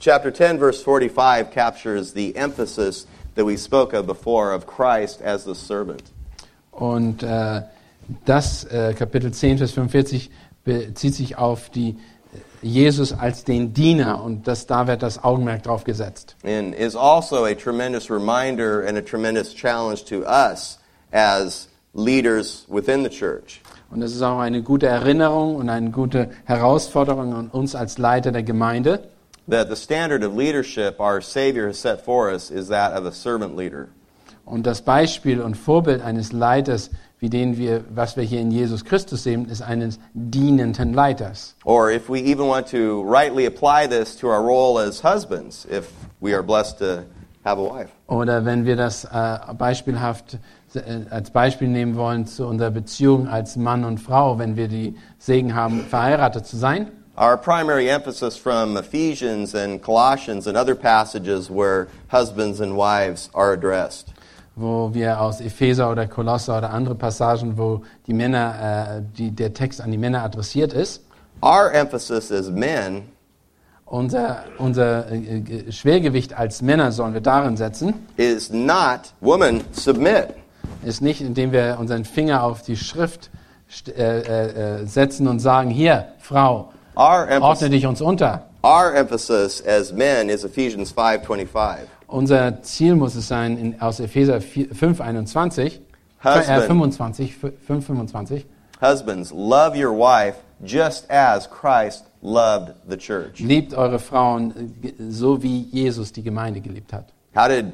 Chapter 0.01 0.33
10, 0.33 0.59
verse 0.59 0.83
45 0.83 1.51
captures 1.51 2.13
the 2.13 2.35
emphasis 2.37 3.07
that 3.37 3.47
we 3.47 3.57
spoke 3.57 3.95
of 3.95 4.07
before 4.07 4.53
of 4.53 4.67
Christ 4.67 5.23
as 5.23 5.45
the 5.45 5.55
servant. 5.55 6.03
Und 6.73 7.23
äh, 7.23 7.63
das 8.25 8.65
äh, 8.65 8.95
Kapitel 8.95 9.33
10, 9.33 9.59
Vers 9.59 9.73
45 9.73 10.31
bezieht 10.65 11.15
sich 11.15 11.39
auf 11.39 11.71
die 11.71 11.97
Jesus 12.63 13.13
als 13.13 13.45
den 13.45 13.75
Diener 13.75 14.23
und 14.23 14.49
das, 14.49 14.67
da 14.67 14.87
wird 14.87 15.03
das 15.03 15.23
Augenmerk 15.23 15.63
drauf 15.63 15.85
gesetzt. 15.85 16.35
And 16.45 16.75
is 16.75 16.97
also 16.97 17.45
a 17.45 17.55
tremendous 17.55 18.11
reminder 18.11 18.87
and 18.87 18.97
a 18.97 19.03
tremendous 19.03 19.55
challenge 19.55 20.05
to 20.07 20.25
us 20.25 20.79
as 21.13 21.69
leaders 21.93 22.65
within 22.69 23.05
the 23.05 23.11
church. 23.11 23.61
Und 23.95 24.01
das 24.01 24.13
ist 24.13 24.23
auch 24.23 24.41
eine 24.41 24.61
gute 24.63 24.89
Erinnerung 24.89 25.55
und 25.55 25.71
eine 25.71 25.93
gute 25.93 26.29
Herausforderung 26.47 27.33
an 27.33 27.49
uns 27.49 27.77
als 27.77 27.97
Leiter 27.97 28.33
der 28.33 28.43
Gemeinde, 28.43 29.09
That 29.49 29.69
the 29.69 29.77
standard 29.77 30.25
of 30.25 30.35
leadership 30.35 30.99
our 30.99 31.21
Savior 31.21 31.69
has 31.69 31.81
set 31.81 32.01
for 32.01 32.31
us 32.33 32.51
is 32.51 32.69
that 32.69 32.99
of 32.99 33.05
a 33.05 33.13
servant 33.13 33.57
leader. 33.57 33.89
Und 34.47 34.67
das 34.67 34.83
Beispiel 34.83 35.41
und 35.41 35.55
Vorbild 35.55 36.03
eines 36.03 36.33
Leiters, 36.33 36.91
wie 37.21 37.29
den 37.29 37.57
wir, 37.57 37.85
was 37.95 38.17
wir 38.17 38.25
hier 38.25 38.41
in 38.41 38.51
Jesus 38.51 38.85
Christus 38.85 39.23
sehen, 39.23 39.47
ist 39.49 39.63
eines 39.63 40.01
dienenden 40.15 40.93
Leiters. 40.93 41.55
Or 41.65 41.91
if 41.91 42.09
we 42.09 42.19
even 42.19 42.49
want 42.49 42.69
to 42.71 43.03
rightly 43.03 43.47
apply 43.47 43.87
this 43.87 44.17
to 44.17 44.29
our 44.29 44.43
role 44.43 44.81
as 44.81 45.05
husbands, 45.05 45.67
if 45.71 45.89
we 46.21 46.35
are 46.35 46.43
blessed 46.43 46.79
to 46.79 47.05
have 47.45 47.61
a 47.61 47.65
wife. 47.65 47.91
Oder 48.09 48.45
wenn 48.45 48.65
wir 48.65 48.77
das 48.77 49.05
äh, 49.05 49.39
beispielhaft 49.57 50.39
als 51.11 51.31
Beispiel 51.31 51.69
nehmen 51.69 51.97
wollen 51.97 52.27
zu 52.27 52.47
unserer 52.47 52.71
Beziehung 52.71 53.29
als 53.29 53.57
Mann 53.57 53.85
und 53.85 53.99
Frau, 53.99 54.39
wenn 54.39 54.57
wir 54.57 54.69
die 54.69 54.97
Segen 55.19 55.55
haben, 55.55 55.81
verheiratet 55.81 56.47
zu 56.47 56.57
sein. 56.57 56.91
Our 57.17 57.37
primary 57.37 57.89
emphasis 57.89 58.37
from 58.37 58.77
Ephesians 58.77 59.55
and 59.55 59.81
Colossians 59.81 60.49
and 60.49 60.57
other 60.57 60.75
passages 60.75 61.49
where 61.49 61.87
husbands 62.11 62.61
and 62.61 62.77
wives 62.77 63.31
are 63.35 63.53
addressed 63.53 64.15
wo 64.57 64.93
wir 64.93 65.21
aus 65.21 65.41
Epheser 65.41 65.91
oder 65.91 66.07
Kolosser 66.07 66.59
oder 66.59 66.71
andere 66.71 66.95
Passagen, 66.95 67.59
wo 67.59 67.83
die 68.07 68.15
Männer, 68.15 68.99
äh, 68.99 69.03
die, 69.17 69.31
der 69.31 69.53
Text 69.53 69.81
an 69.81 69.91
die 69.91 69.99
Männer 69.99 70.23
adressiert 70.23 70.73
ist. 70.73 71.03
Our 71.43 71.73
emphasis 71.73 72.31
as 72.31 72.51
men 72.51 73.03
Unser, 73.87 74.45
unser 74.59 75.11
äh, 75.11 75.39
äh, 75.39 75.73
Schwergewicht 75.73 76.33
als 76.39 76.63
Männer 76.63 76.91
sollen 76.91 77.13
wir 77.13 77.21
darin 77.21 77.57
setzen, 77.57 77.95
is 78.17 78.51
not 78.51 79.13
woman 79.21 79.61
submit. 79.73 80.35
Ist 80.85 81.01
nicht, 81.01 81.21
indem 81.21 81.53
wir 81.53 81.77
unseren 81.81 82.05
Finger 82.05 82.43
auf 82.43 82.63
die 82.63 82.77
Schrift 82.77 83.31
äh, 83.89 83.91
äh, 84.01 84.83
äh, 84.83 84.87
setzen 84.87 85.27
und 85.27 85.41
sagen, 85.41 85.71
hier, 85.71 86.09
Frau, 86.19 86.73
Our 86.97 87.03
ordne 87.03 87.35
emphasis, 87.35 87.71
dich 87.71 87.87
uns 87.87 88.01
unter. 88.01 88.47
our 88.63 88.95
emphasis 88.95 89.63
as 89.67 89.93
men 89.93 90.29
is 90.29 90.45
Ephesians 90.45 90.93
5:25. 90.95 91.79
Unser 92.07 92.63
Ziel 92.63 92.95
muss 92.95 93.17
es 93.17 93.27
sein, 93.27 93.59
in, 93.59 93.81
aus 93.81 93.99
Epheser 93.99 94.41
4 94.41 94.75
5, 94.75 95.01
21, 95.01 95.81
äh, 96.23 96.25
Husband. 96.25 96.67
25, 96.67 97.37
5, 97.37 97.87
25, 97.87 98.47
Husbands, 98.81 99.33
love 99.33 99.77
your 99.77 99.93
wife 99.93 100.37
just 100.65 101.11
as 101.11 101.49
Christ 101.51 102.05
loved 102.23 102.75
the 102.89 102.97
church. 102.97 103.41
liebt 103.41 103.75
eure 103.75 103.99
Frauen 103.99 104.75
äh, 104.83 104.93
so, 105.11 105.43
wie 105.43 105.63
Jesus 105.73 106.13
die 106.13 106.23
Gemeinde 106.23 106.61
geliebt 106.61 106.93
hat. 106.93 107.07
How 107.35 107.49
did 107.49 107.73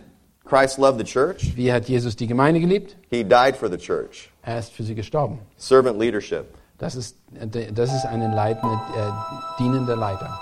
Christ 0.51 0.79
love 0.79 0.99
the 0.99 1.05
church? 1.05 1.53
Wie 1.55 1.73
hat 1.73 1.89
Jesus 1.89 2.17
die 2.17 2.27
Gemeinde 2.27 2.59
geliebt? 2.59 2.97
He 3.09 3.23
died 3.23 3.57
for 3.57 3.71
the 3.71 3.77
church. 3.77 4.31
Er 4.43 4.59
ist 4.59 4.73
für 4.73 4.83
sie 4.83 4.97
gestorben. 4.97 5.39
Servant 5.57 5.97
leadership. 6.01 6.45
Das 6.77 6.97
ist, 6.97 7.17
äh, 7.39 7.73
das 7.73 7.95
ist 7.95 8.05
eine 8.05 8.35
leitende, 8.35 8.75
äh, 8.75 9.63
dienende 9.63 9.95
Leiter. 9.95 10.37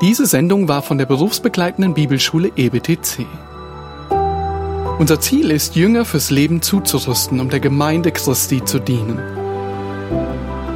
Diese 0.00 0.24
Sendung 0.24 0.68
war 0.68 0.80
von 0.80 0.96
der 0.96 1.06
berufsbegleitenden 1.06 1.92
Bibelschule 1.92 2.50
EBTC. 2.56 3.26
Unser 4.98 5.20
Ziel 5.20 5.50
ist, 5.50 5.76
Jünger 5.76 6.06
fürs 6.06 6.30
Leben 6.30 6.62
zuzurüsten, 6.62 7.40
um 7.40 7.50
der 7.50 7.60
Gemeinde 7.60 8.10
Christi 8.10 8.64
zu 8.64 8.78
dienen. 8.78 9.18